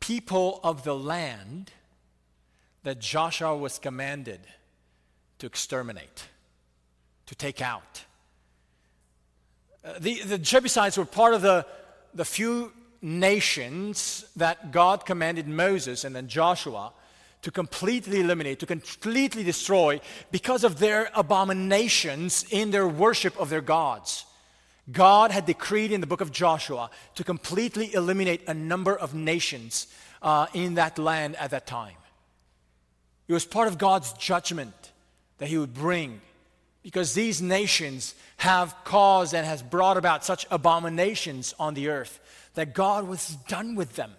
[0.00, 1.70] people of the land
[2.82, 4.40] that Joshua was commanded
[5.38, 6.28] to exterminate,
[7.26, 8.04] to take out.
[9.84, 11.66] Uh, the, the Jebusites were part of the,
[12.14, 16.92] the few nations that God commanded Moses and then Joshua
[17.42, 23.60] to completely eliminate, to completely destroy because of their abominations in their worship of their
[23.60, 24.24] gods.
[24.90, 29.88] God had decreed in the book of Joshua to completely eliminate a number of nations
[30.22, 31.96] uh, in that land at that time.
[33.28, 34.92] It was part of God's judgment
[35.38, 36.20] that He would bring
[36.82, 42.18] because these nations have caused and has brought about such abominations on the earth
[42.54, 44.12] that God was done with them.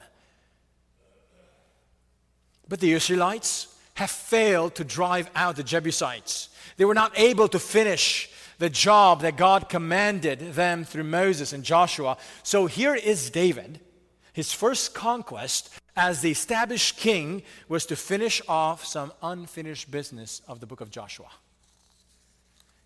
[2.67, 6.49] But the Israelites have failed to drive out the Jebusites.
[6.77, 11.63] They were not able to finish the job that God commanded them through Moses and
[11.63, 12.17] Joshua.
[12.43, 13.79] So here is David.
[14.33, 20.59] His first conquest as the established king was to finish off some unfinished business of
[20.59, 21.29] the book of Joshua.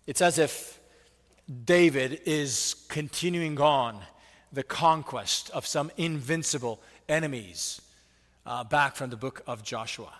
[0.06, 0.78] It's as if
[1.64, 4.00] David is continuing on
[4.52, 7.80] the conquest of some invincible enemies
[8.44, 10.12] uh, back from the book of Joshua.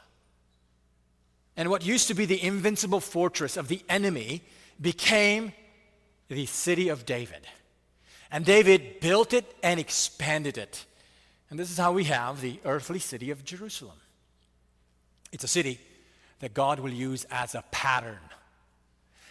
[1.57, 4.43] And what used to be the invincible fortress of the enemy
[4.81, 5.53] became
[6.29, 7.47] the city of David.
[8.31, 10.85] And David built it and expanded it.
[11.51, 13.97] And this is how we have the earthly city of Jerusalem.
[15.33, 15.81] It's a city
[16.41, 18.19] that God will use as a pattern.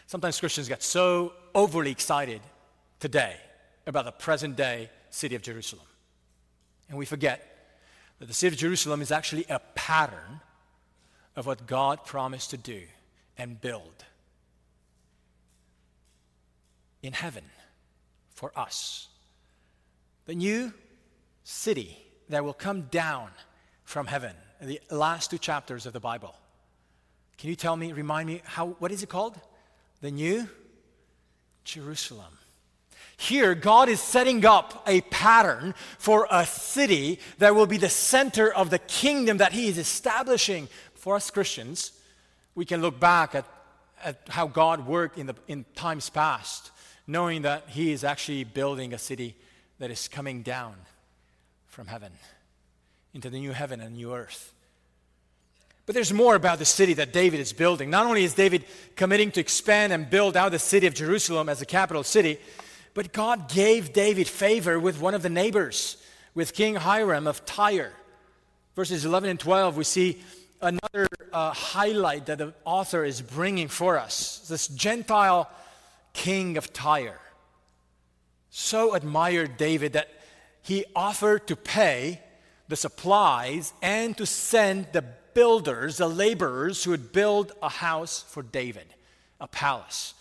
[0.07, 2.41] Sometimes Christians get so overly excited
[2.99, 3.35] today
[3.85, 5.85] about the present day city of Jerusalem.
[6.89, 7.75] And we forget
[8.19, 10.41] that the city of Jerusalem is actually a pattern
[11.35, 12.81] of what God promised to do
[13.37, 14.05] and build
[17.03, 17.43] in heaven
[18.33, 19.07] for us.
[20.25, 20.73] The new
[21.43, 23.29] city that will come down
[23.83, 26.35] from heaven, the last two chapters of the Bible.
[27.37, 29.39] Can you tell me, remind me, how, what is it called?
[30.01, 30.47] The new
[31.63, 32.37] Jerusalem.
[33.17, 38.53] Here, God is setting up a pattern for a city that will be the center
[38.53, 40.67] of the kingdom that He is establishing.
[40.95, 41.93] For us Christians,
[42.53, 43.45] we can look back at,
[44.03, 46.71] at how God worked in, the, in times past,
[47.07, 49.35] knowing that He is actually building a city
[49.79, 50.75] that is coming down
[51.77, 52.11] from heaven
[53.13, 54.51] into the new heaven and new earth.
[55.85, 57.91] But there's more about the city that David is building.
[57.91, 61.61] Not only is David committing to expand and build out the city of Jerusalem as
[61.61, 62.39] a capital city,
[62.95, 65.97] but God gave David favor with one of the neighbors,
[66.33, 67.93] with King Hiram of Tyre.
[68.75, 70.19] Verses 11 and 12, we see
[70.59, 74.47] another uh, highlight that the author is bringing for us.
[74.49, 75.47] This Gentile
[76.13, 77.19] king of Tyre
[78.49, 80.09] so admired David that
[80.67, 82.19] he offered to pay
[82.67, 85.01] the supplies and to send the
[85.33, 88.87] builders, the laborers who would build a house for David,
[89.39, 90.13] a palace.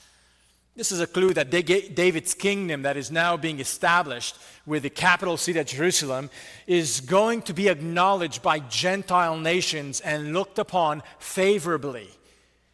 [0.76, 4.36] This is a clue that David's kingdom, that is now being established
[4.66, 6.30] with the capital city at Jerusalem,
[6.68, 12.08] is going to be acknowledged by Gentile nations and looked upon favorably.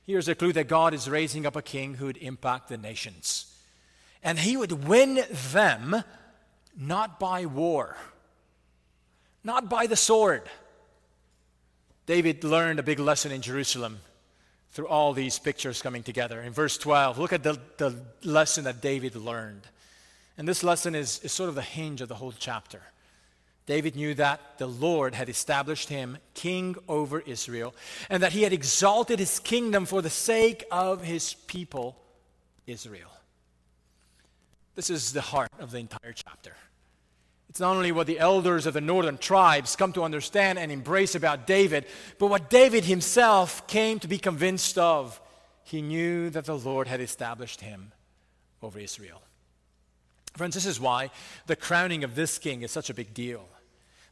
[0.04, 3.46] Here's a clue that God is raising up a king who would impact the nations.
[4.22, 6.04] And he would win them
[6.76, 7.96] not by war,
[9.44, 10.42] not by the sword.
[12.06, 14.00] David learned a big lesson in Jerusalem
[14.72, 16.40] through all these pictures coming together.
[16.40, 17.94] In verse 12, look at the, the
[18.24, 19.62] lesson that David learned.
[20.38, 22.80] And this lesson is, is sort of the hinge of the whole chapter.
[23.66, 27.74] David knew that the Lord had established him king over Israel
[28.10, 31.96] and that he had exalted his kingdom for the sake of his people,
[32.66, 33.10] Israel.
[34.74, 36.54] This is the heart of the entire chapter.
[37.48, 41.14] It's not only what the elders of the northern tribes come to understand and embrace
[41.14, 41.84] about David,
[42.18, 45.20] but what David himself came to be convinced of.
[45.64, 47.92] He knew that the Lord had established him
[48.62, 49.20] over Israel.
[50.34, 51.10] Friends, this is why
[51.46, 53.46] the crowning of this king is such a big deal.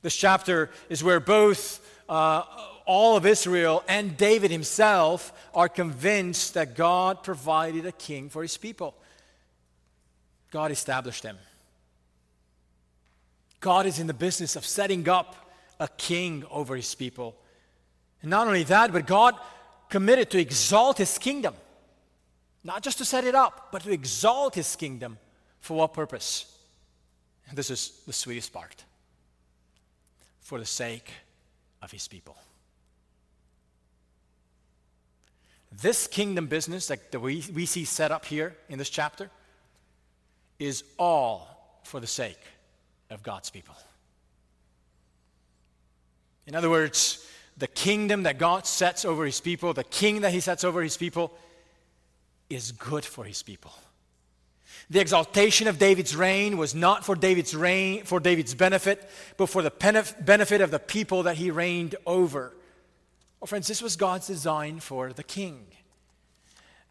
[0.02, 1.80] This chapter is where both
[2.10, 2.42] uh,
[2.84, 8.58] all of Israel and David himself are convinced that God provided a king for his
[8.58, 8.94] people.
[10.50, 11.38] God established him.
[13.60, 15.36] God is in the business of setting up
[15.78, 17.36] a king over his people.
[18.22, 19.34] And not only that, but God
[19.88, 21.54] committed to exalt his kingdom.
[22.64, 25.18] Not just to set it up, but to exalt his kingdom.
[25.60, 26.46] For what purpose?
[27.48, 28.84] And this is the sweetest part
[30.40, 31.10] for the sake
[31.82, 32.36] of his people.
[35.70, 39.30] This kingdom business that we, we see set up here in this chapter
[40.60, 42.38] is all for the sake
[43.10, 43.74] of God's people.
[46.46, 50.40] In other words, the kingdom that God sets over his people, the king that he
[50.40, 51.32] sets over his people,
[52.48, 53.72] is good for his people.
[54.88, 59.62] The exaltation of David's reign was not for David's reign for David's benefit, but for
[59.62, 62.52] the benefit of the people that he reigned over.
[63.40, 65.66] Well, friends, this was God's design for the king.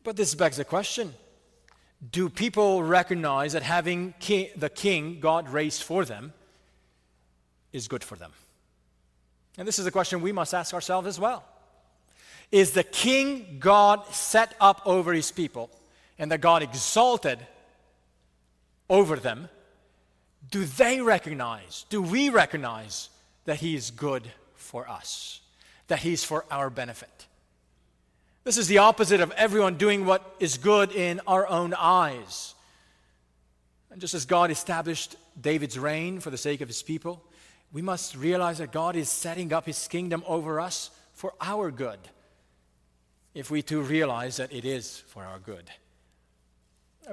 [0.04, 1.14] But this begs the question
[2.12, 4.14] do people recognize that having
[4.56, 6.34] the king God raised for them
[7.74, 8.32] is good for them?
[9.58, 11.44] And this is a question we must ask ourselves as well.
[12.52, 15.70] Is the king God set up over his people
[16.18, 17.40] and that God exalted
[18.90, 19.50] over them,
[20.50, 23.10] do they recognize, do we recognize
[23.46, 25.42] that he is good for us,
[25.88, 27.28] that he's for our benefit?
[28.50, 32.56] This is the opposite of everyone doing what is good in our own eyes.
[33.92, 37.24] And just as God established David's reign for the sake of his people,
[37.72, 42.00] we must realize that God is setting up his kingdom over us for our good,
[43.36, 45.70] if we too realize that it is for our good.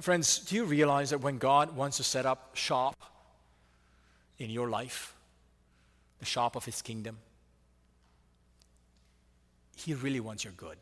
[0.01, 2.97] Friends, do you realize that when God wants to set up shop
[4.39, 5.15] in your life,
[6.19, 7.19] the shop of his kingdom,
[9.77, 10.79] he really wants your good.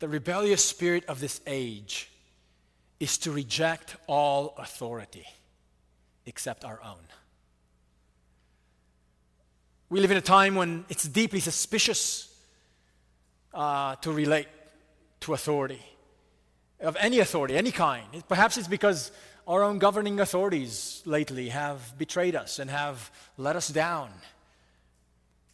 [0.00, 2.10] The rebellious spirit of this age
[3.00, 5.26] is to reject all authority
[6.24, 7.02] except our own.
[9.90, 12.32] We live in a time when it's deeply suspicious
[13.54, 14.46] uh, to relate
[15.20, 15.82] to authority,
[16.80, 18.06] of any authority, any kind.
[18.28, 19.10] Perhaps it's because
[19.48, 24.10] our own governing authorities lately have betrayed us and have let us down,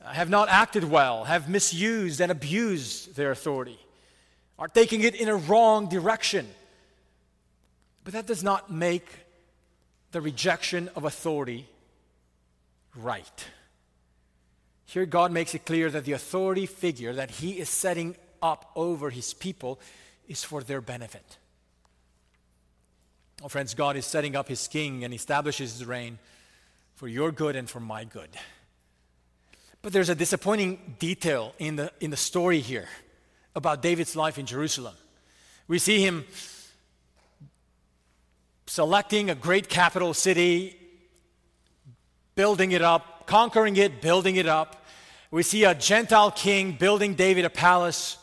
[0.02, 3.78] have not acted well, have misused and abused their authority
[4.58, 6.48] are taking it in a wrong direction.
[8.04, 9.06] But that does not make
[10.12, 11.66] the rejection of authority
[12.94, 13.44] right.
[14.84, 19.10] Here, God makes it clear that the authority figure that He is setting up over
[19.10, 19.80] His people
[20.28, 21.38] is for their benefit.
[23.42, 26.18] Oh, friends, God is setting up His king and establishes His reign
[26.94, 28.28] for your good and for my good.
[29.82, 32.88] But there's a disappointing detail in the, in the story here
[33.54, 34.94] about David's life in Jerusalem.
[35.68, 36.24] We see him
[38.66, 40.76] selecting a great capital city,
[42.34, 44.84] building it up, conquering it, building it up.
[45.30, 48.18] We see a Gentile king building David a palace.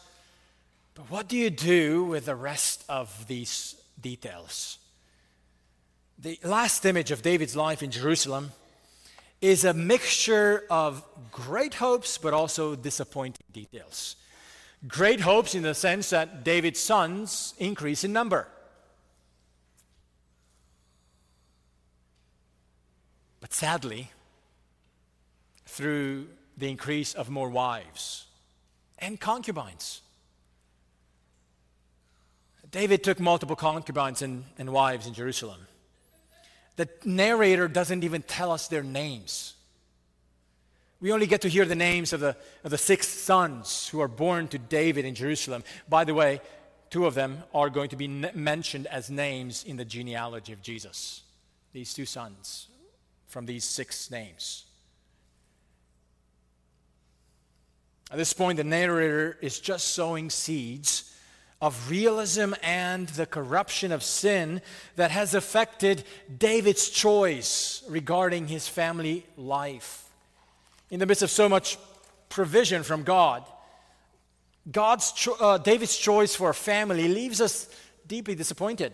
[0.95, 4.77] But what do you do with the rest of these details?
[6.19, 8.51] The last image of David's life in Jerusalem
[9.41, 14.15] is a mixture of great hopes but also disappointing details.
[14.88, 18.47] Great hopes in the sense that David's sons increase in number.
[23.39, 24.11] But sadly,
[25.65, 26.27] through
[26.57, 28.25] the increase of more wives
[28.99, 30.01] and concubines.
[32.69, 35.67] David took multiple concubines and, and wives in Jerusalem.
[36.77, 39.55] The narrator doesn't even tell us their names.
[41.02, 44.08] We only get to hear the names of the, of the six sons who are
[44.08, 45.64] born to David in Jerusalem.
[45.89, 46.41] By the way,
[46.91, 51.24] two of them are going to be mentioned as names in the genealogy of Jesus.
[51.74, 52.68] These two sons
[53.28, 54.66] from these six names.
[58.12, 61.16] At this point, the narrator is just sowing seeds
[61.62, 64.62] of realism and the corruption of sin
[64.97, 66.04] that has affected
[66.38, 70.01] David's choice regarding his family life.
[70.92, 71.78] In the midst of so much
[72.30, 73.44] provision from God,
[74.70, 77.68] God's cho- uh, David's choice for a family leaves us
[78.06, 78.94] deeply disappointed.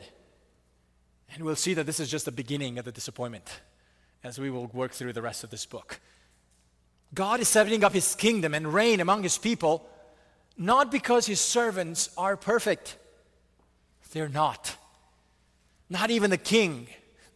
[1.33, 3.61] And we'll see that this is just the beginning of the disappointment
[4.23, 5.99] as we will work through the rest of this book.
[7.13, 9.87] God is setting up his kingdom and reign among his people,
[10.57, 12.97] not because his servants are perfect.
[14.11, 14.75] They're not.
[15.89, 16.87] Not even the king,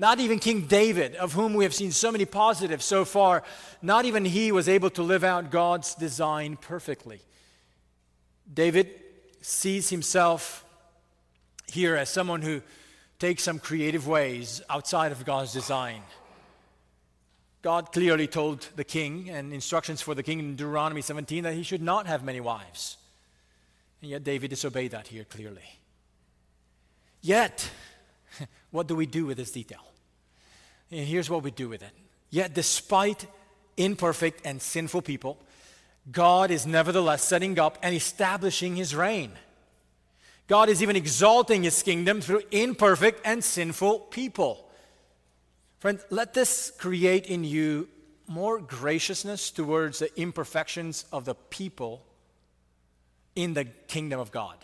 [0.01, 3.43] not even King David, of whom we have seen so many positives so far,
[3.83, 7.21] not even he was able to live out God's design perfectly.
[8.51, 8.89] David
[9.41, 10.65] sees himself
[11.67, 12.63] here as someone who
[13.19, 16.01] takes some creative ways outside of God's design.
[17.61, 21.61] God clearly told the king and instructions for the king in Deuteronomy 17 that he
[21.61, 22.97] should not have many wives.
[24.01, 25.77] And yet David disobeyed that here clearly.
[27.21, 27.69] Yet,
[28.71, 29.90] what do we do with this detail?
[30.91, 31.91] And here's what we do with it.
[32.29, 33.25] Yet, despite
[33.77, 35.37] imperfect and sinful people,
[36.11, 39.31] God is nevertheless setting up and establishing his reign.
[40.47, 44.67] God is even exalting his kingdom through imperfect and sinful people.
[45.79, 47.87] Friend, let this create in you
[48.27, 52.05] more graciousness towards the imperfections of the people
[53.35, 54.57] in the kingdom of God.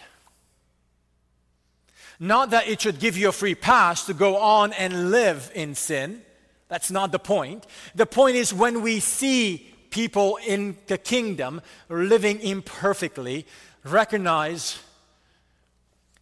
[2.20, 5.76] Not that it should give you a free pass to go on and live in
[5.76, 6.22] sin.
[6.68, 7.66] That's not the point.
[7.96, 13.46] The point is when we see people in the kingdom living imperfectly,
[13.84, 14.80] recognize,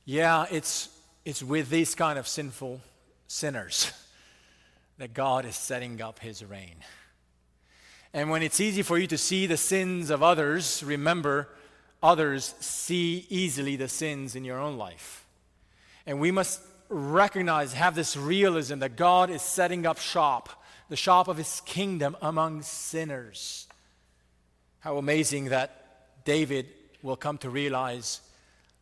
[0.03, 0.89] yeah, it's,
[1.23, 2.81] it's with these kind of sinful
[3.27, 3.91] sinners
[4.97, 6.75] that God is setting up his reign.
[8.13, 11.49] And when it's easy for you to see the sins of others, remember,
[12.01, 15.24] others see easily the sins in your own life.
[16.05, 21.27] And we must recognize, have this realism that God is setting up shop, the shop
[21.27, 23.67] of his kingdom among sinners.
[24.79, 26.67] How amazing that David
[27.01, 28.21] will come to realize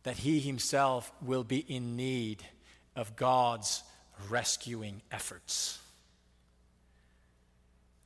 [0.02, 2.44] that he himself will be in need
[2.94, 3.82] of God's
[4.28, 5.78] rescuing efforts.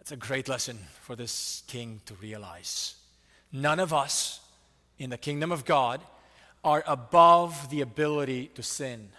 [0.00, 2.94] It's a great lesson for this king to realize.
[3.52, 4.40] None of us
[4.98, 6.00] in the kingdom of God
[6.64, 9.10] are above the ability to sin.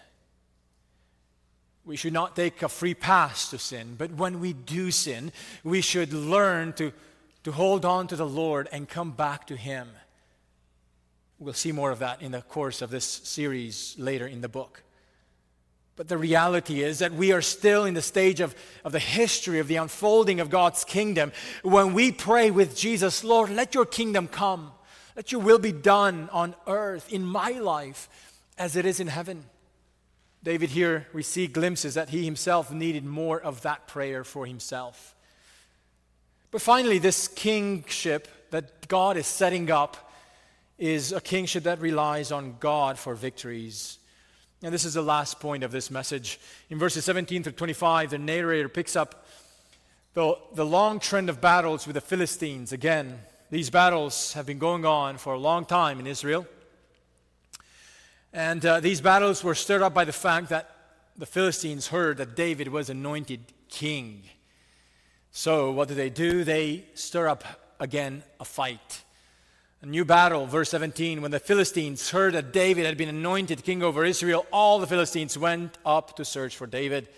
[1.86, 5.32] We should not take a free pass to sin, but when we do sin,
[5.64, 6.92] we should learn to,
[7.44, 9.88] to hold on to the Lord and come back to Him.
[11.40, 14.84] We'll see more of that in the course of this series later in the book.
[15.96, 19.60] But the reality is that we are still in the stage of, of the history
[19.60, 21.32] of the unfolding of God's kingdom
[21.62, 24.72] when we pray with Jesus, Lord, let your kingdom come.
[25.20, 28.08] Let your will be done on earth, in my life,
[28.58, 29.44] as it is in heaven.
[30.46, 35.14] David here, we see glimpses that he himself needed more of that prayer for himself.
[36.52, 40.10] But finally, this kingship that God is setting up
[40.78, 44.00] is a kingship that relies on God for victories
[44.62, 46.40] and this is the last point of this message.
[46.70, 49.26] In verses 17 through 25, the narrator picks up
[50.14, 52.74] the, the long trend of battles with the Philistines.
[52.74, 53.20] Again,
[53.52, 56.46] these battles have been going on for a long time in Israel.
[58.32, 60.70] And uh, these battles were stirred up by the fact that
[61.18, 64.22] the Philistines heard that David was anointed king.
[65.32, 66.44] So, what do they do?
[66.44, 67.44] They stir up
[67.80, 69.04] again a fight.
[69.82, 71.20] A new battle, verse 17.
[71.20, 75.38] When the Philistines heard that David had been anointed king over Israel, all the Philistines
[75.38, 77.10] went up to search for David.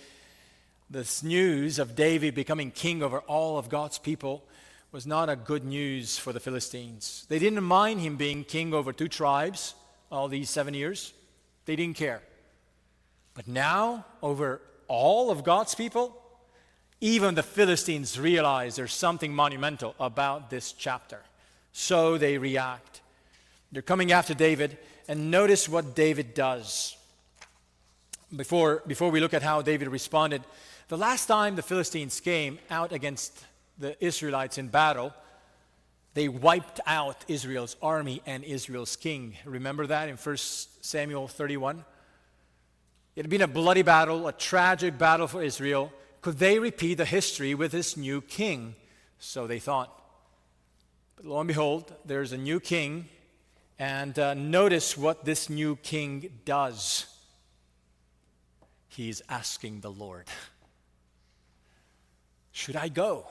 [0.90, 4.46] This news of David becoming king over all of God's people
[4.92, 7.26] was not a good news for the Philistines.
[7.30, 9.76] They didn't mind him being king over two tribes
[10.12, 11.14] all these seven years,
[11.66, 12.22] they didn't care.
[13.34, 16.22] But now, over all of God's people,
[17.00, 21.22] even the Philistines realize there's something monumental about this chapter
[21.72, 23.02] so they react.
[23.72, 24.78] They're coming after David,
[25.08, 26.98] and notice what David does.
[28.36, 30.44] Before, before we look at how David responded,
[30.90, 33.46] the last time the Philistines came out against
[33.82, 35.14] the Israelites in battle,
[36.14, 39.36] they wiped out Israel's army and Israel's king.
[39.46, 41.84] Remember that in 1 Samuel 31?
[43.16, 45.92] It had been a bloody battle, a tragic battle for Israel.
[46.22, 48.76] Could they repeat the history with this new king?
[49.20, 49.98] So they thought.
[51.16, 53.08] But lo and behold, there's a new king,
[53.78, 57.06] and uh, notice what this new king does.
[58.88, 60.28] He's asking the Lord,
[62.52, 63.28] Should I go?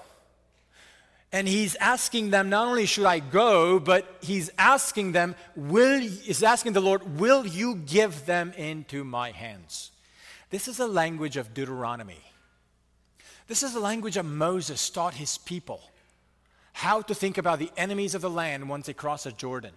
[1.32, 6.42] And he's asking them not only should I go, but he's asking them, will is
[6.42, 9.92] asking the Lord, will you give them into my hands?
[10.50, 12.18] This is a language of Deuteronomy.
[13.46, 15.82] This is the language of Moses taught his people
[16.72, 19.74] how to think about the enemies of the land once they cross the Jordan.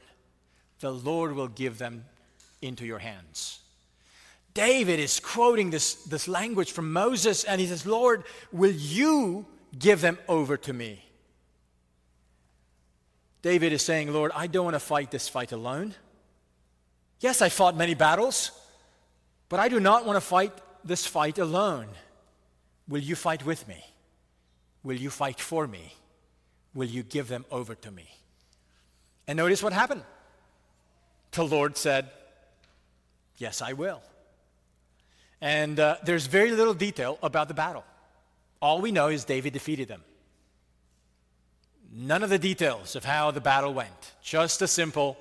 [0.80, 2.06] The Lord will give them
[2.62, 3.60] into your hands.
[4.54, 9.46] David is quoting this, this language from Moses, and he says, Lord, will you
[9.78, 11.03] give them over to me?
[13.44, 15.94] David is saying, Lord, I don't want to fight this fight alone.
[17.20, 18.52] Yes, I fought many battles,
[19.50, 21.88] but I do not want to fight this fight alone.
[22.88, 23.84] Will you fight with me?
[24.82, 25.94] Will you fight for me?
[26.74, 28.10] Will you give them over to me?
[29.28, 30.04] And notice what happened.
[31.32, 32.10] The Lord said,
[33.38, 34.02] Yes, I will.
[35.42, 37.84] And uh, there's very little detail about the battle.
[38.62, 40.02] All we know is David defeated them.
[41.96, 44.14] None of the details of how the battle went.
[44.24, 45.16] Just a simple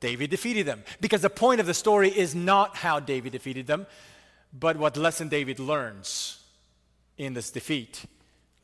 [0.00, 0.82] David defeated them.
[1.00, 3.86] Because the point of the story is not how David defeated them,
[4.52, 6.42] but what lesson David learns
[7.16, 8.04] in this defeat.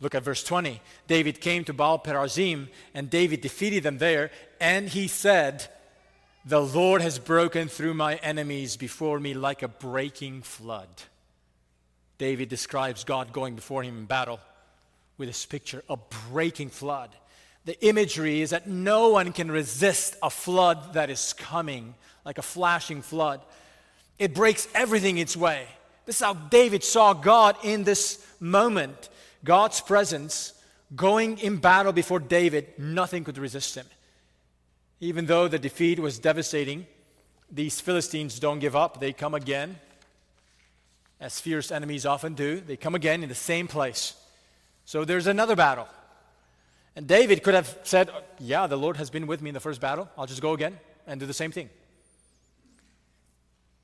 [0.00, 0.82] Look at verse 20.
[1.06, 4.30] David came to Baal Perazim, and David defeated them there,
[4.60, 5.66] and he said,
[6.44, 10.88] The Lord has broken through my enemies before me like a breaking flood.
[12.18, 14.40] David describes God going before him in battle
[15.16, 15.96] with this picture, a
[16.30, 17.10] breaking flood
[17.66, 21.94] the imagery is that no one can resist a flood that is coming,
[22.24, 23.40] like a flashing flood.
[24.20, 25.66] It breaks everything its way.
[26.06, 29.08] This is how David saw God in this moment.
[29.44, 30.54] God's presence
[30.94, 33.86] going in battle before David, nothing could resist him.
[35.00, 36.86] Even though the defeat was devastating,
[37.50, 39.00] these Philistines don't give up.
[39.00, 39.76] They come again,
[41.20, 42.60] as fierce enemies often do.
[42.60, 44.14] They come again in the same place.
[44.84, 45.88] So there's another battle.
[46.96, 49.80] And David could have said, Yeah, the Lord has been with me in the first
[49.80, 50.08] battle.
[50.16, 51.68] I'll just go again and do the same thing.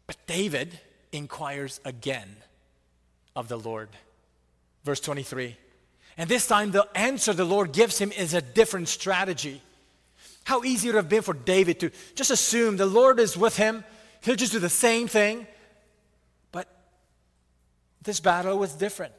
[0.07, 0.81] But David
[1.13, 2.37] inquires again
[3.37, 3.91] of the Lord.
[4.85, 5.57] Verse 23.
[6.17, 9.61] And this time, the answer the Lord gives him is a different strategy.
[10.45, 13.57] How easy it would have been for David to just assume the Lord is with
[13.57, 13.85] him,
[14.23, 15.47] he'll just do the same thing.
[16.51, 16.69] But
[18.03, 19.15] this battle was different.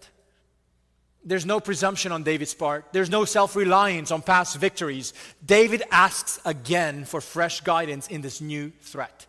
[1.26, 2.86] There's no presumption on David's part.
[2.92, 5.14] There's no self reliance on past victories.
[5.46, 9.26] David asks again for fresh guidance in this new threat.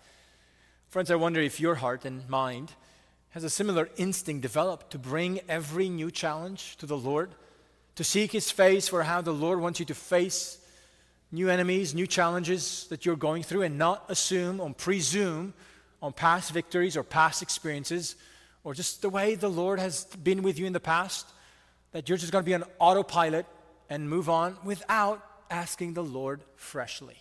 [0.89, 2.73] Friends, I wonder if your heart and mind
[3.31, 7.35] has a similar instinct developed to bring every new challenge to the Lord,
[7.97, 10.59] to seek His face for how the Lord wants you to face
[11.33, 15.53] new enemies, new challenges that you're going through, and not assume or presume
[16.01, 18.17] on past victories or past experiences
[18.65, 21.27] or just the way the Lord has been with you in the past
[21.95, 23.47] that you're just going to be on autopilot
[23.89, 27.17] and move on without asking the Lord freshly.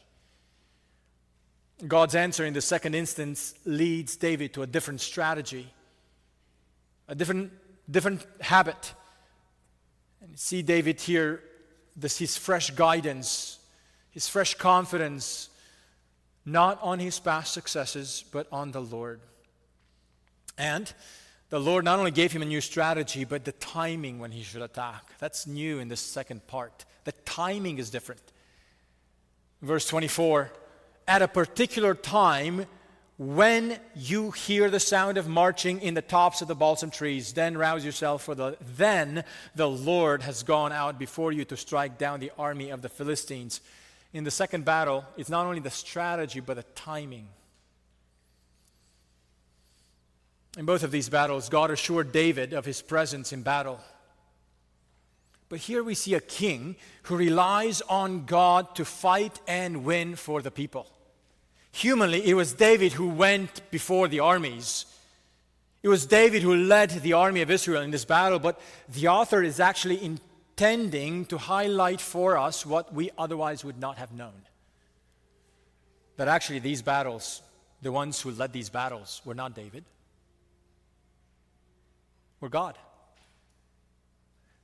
[1.87, 5.71] God's answer in the second instance leads David to a different strategy,
[7.07, 7.51] a different,
[7.89, 8.95] different habit.
[10.21, 11.43] And see David here,
[11.95, 13.59] this his fresh guidance,
[14.09, 15.49] his fresh confidence,
[16.45, 19.21] not on his past successes, but on the Lord.
[20.57, 20.91] And
[21.53, 24.63] the Lord not only gave him a new strategy, but the timing when he should
[24.63, 25.11] attack.
[25.19, 26.83] That's new in the second part.
[27.03, 28.23] The timing is different.
[29.61, 30.51] Verse 24
[31.07, 32.65] At a particular time,
[33.19, 37.55] when you hear the sound of marching in the tops of the balsam trees, then
[37.55, 39.23] rouse yourself, for the, then
[39.53, 43.61] the Lord has gone out before you to strike down the army of the Philistines.
[44.11, 47.27] In the second battle, it's not only the strategy, but the timing.
[50.57, 53.79] In both of these battles, God assured David of his presence in battle.
[55.49, 60.41] But here we see a king who relies on God to fight and win for
[60.41, 60.87] the people.
[61.71, 64.85] Humanly, it was David who went before the armies.
[65.81, 69.41] It was David who led the army of Israel in this battle, but the author
[69.41, 74.43] is actually intending to highlight for us what we otherwise would not have known.
[76.17, 77.41] That actually, these battles,
[77.81, 79.83] the ones who led these battles, were not David
[82.43, 82.77] were God.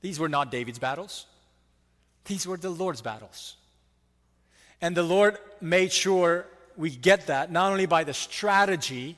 [0.02, 1.26] These were not David's battles,
[2.26, 3.56] these were the Lord's battles.
[4.82, 6.46] And the Lord made sure
[6.78, 9.18] we get that not only by the strategy,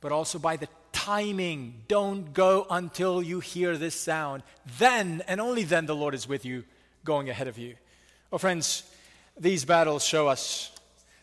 [0.00, 1.82] but also by the timing.
[1.88, 4.42] Don't go until you hear this sound.
[4.78, 6.64] Then, and only then, the Lord is with you,
[7.04, 7.74] going ahead of you.
[8.32, 8.84] Oh, friends,
[9.38, 10.70] these battles show us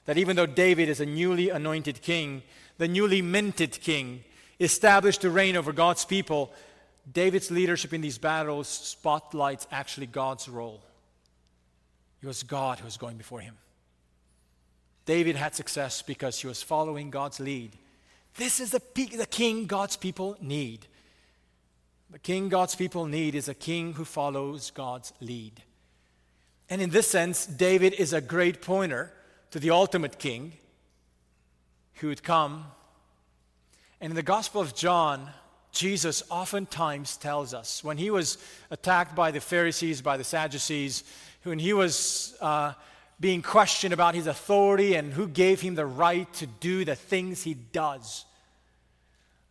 [0.06, 2.44] that even though David is a newly anointed king,
[2.78, 4.24] the newly minted king,
[4.60, 6.52] established to reign over God's people,
[7.12, 10.84] David's leadership in these battles spotlights actually God's role.
[12.22, 13.58] It was God who was going before him.
[15.06, 17.72] David had success because he was following God's lead.
[18.36, 20.86] This is the, the king God's people need.
[22.12, 25.64] The king God's people need is a king who follows God's lead.
[26.70, 29.12] And in this sense, David is a great pointer
[29.52, 30.54] to the ultimate king
[31.96, 32.66] who would come.
[34.00, 35.30] And in the Gospel of John,
[35.72, 38.38] Jesus oftentimes tells us when he was
[38.72, 41.04] attacked by the Pharisees, by the Sadducees,
[41.44, 42.74] when he was uh,
[43.20, 47.44] being questioned about his authority and who gave him the right to do the things
[47.44, 48.26] he does,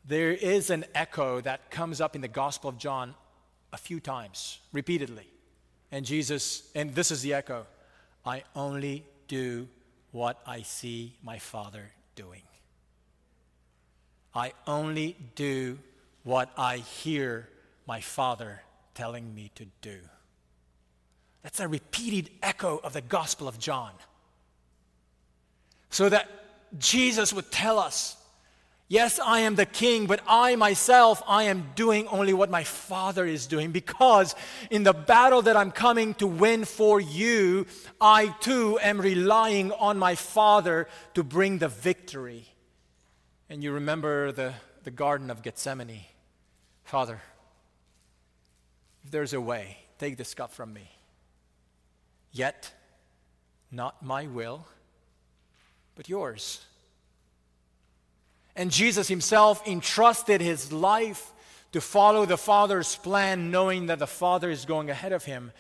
[0.05, 3.15] there is an echo that comes up in the Gospel of John
[3.73, 5.27] a few times, repeatedly.
[5.93, 7.67] And Jesus, and this is the echo
[8.25, 9.69] I only do
[10.13, 12.43] what I see my Father doing.
[14.35, 15.79] I only do
[16.25, 17.49] what I hear
[17.87, 18.63] my Father
[18.95, 19.99] telling me to do.
[21.43, 23.93] That's a repeated echo of the Gospel of John.
[25.91, 26.29] So that
[26.79, 28.17] Jesus would tell us,
[28.91, 33.27] Yes, I am the king, but I myself, I am doing only what my Father
[33.27, 34.35] is doing because
[34.71, 37.67] in the battle that I'm coming to win for you,
[38.01, 42.47] I too am relying on my Father to bring the victory.
[43.51, 44.55] And you remember the,
[44.89, 46.01] the Garden of Gethsemane.
[46.85, 47.21] Father,
[49.05, 50.91] if there's a way, take this cup from me.
[52.33, 52.73] Yet,
[53.71, 54.67] not my will,
[55.95, 56.65] but yours.
[58.57, 61.35] And Jesus himself entrusted his life
[61.73, 65.53] to follow the Father's plan, knowing that the Father is going ahead of him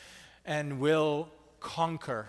[0.46, 1.28] and will
[1.60, 2.28] conquer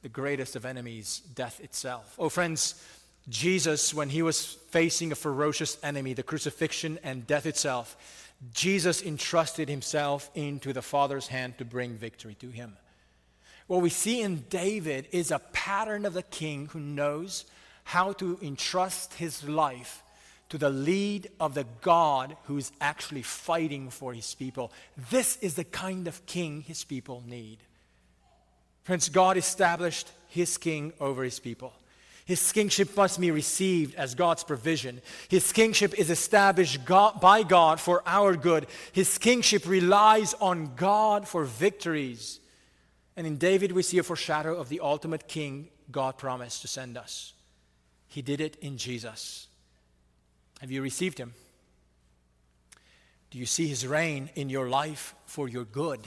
[0.00, 2.14] the greatest of enemies, death itself.
[2.18, 2.82] Oh, friends,
[3.28, 7.96] Jesus, when he was facing a ferocious enemy, the crucifixion and death itself,
[8.52, 12.76] Jesus entrusted himself into the Father's hand to bring victory to him.
[13.66, 17.44] What we see in David is a pattern of the king who knows
[17.84, 20.02] how to entrust his life
[20.48, 24.72] to the lead of the God who's actually fighting for his people.
[25.10, 27.58] This is the kind of king his people need.
[28.84, 31.74] Friends, God established his king over his people.
[32.28, 35.00] His kingship must be received as God's provision.
[35.30, 38.66] His kingship is established God, by God for our good.
[38.92, 42.38] His kingship relies on God for victories.
[43.16, 46.98] And in David, we see a foreshadow of the ultimate king God promised to send
[46.98, 47.32] us.
[48.08, 49.46] He did it in Jesus.
[50.60, 51.32] Have you received Him?
[53.30, 56.00] Do you see His reign in your life for your good?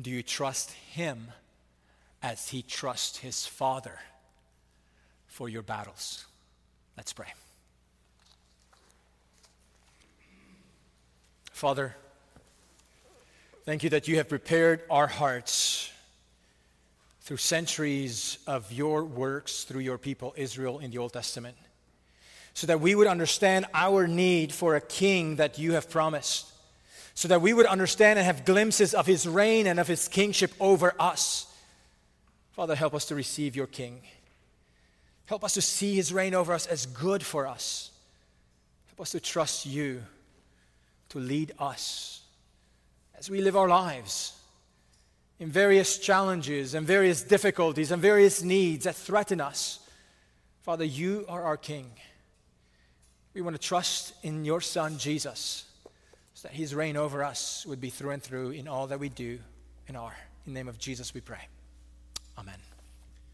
[0.00, 1.32] Do you trust Him
[2.22, 3.98] as He trusts His Father
[5.34, 6.24] for your battles?
[6.96, 7.26] Let's pray.
[11.50, 11.94] Father,
[13.64, 15.90] thank you that you have prepared our hearts
[17.22, 21.56] through centuries of your works through your people, Israel, in the Old Testament
[22.54, 26.46] so that we would understand our need for a king that you have promised,
[27.14, 30.52] so that we would understand and have glimpses of his reign and of his kingship
[30.60, 31.52] over us.
[32.52, 34.00] Father, help us to receive your king.
[35.26, 37.90] Help us to see his reign over us as good for us.
[38.88, 40.02] Help us to trust you
[41.10, 42.22] to lead us
[43.18, 44.38] as we live our lives
[45.40, 49.80] in various challenges and various difficulties and various needs that threaten us.
[50.62, 51.90] Father, you are our king.
[53.34, 55.64] We want to trust in your Son, Jesus,
[56.34, 59.08] so that his reign over us would be through and through in all that we
[59.08, 59.38] do
[59.88, 60.16] and are.
[60.46, 61.48] In the name of Jesus, we pray.
[62.38, 62.73] Amen.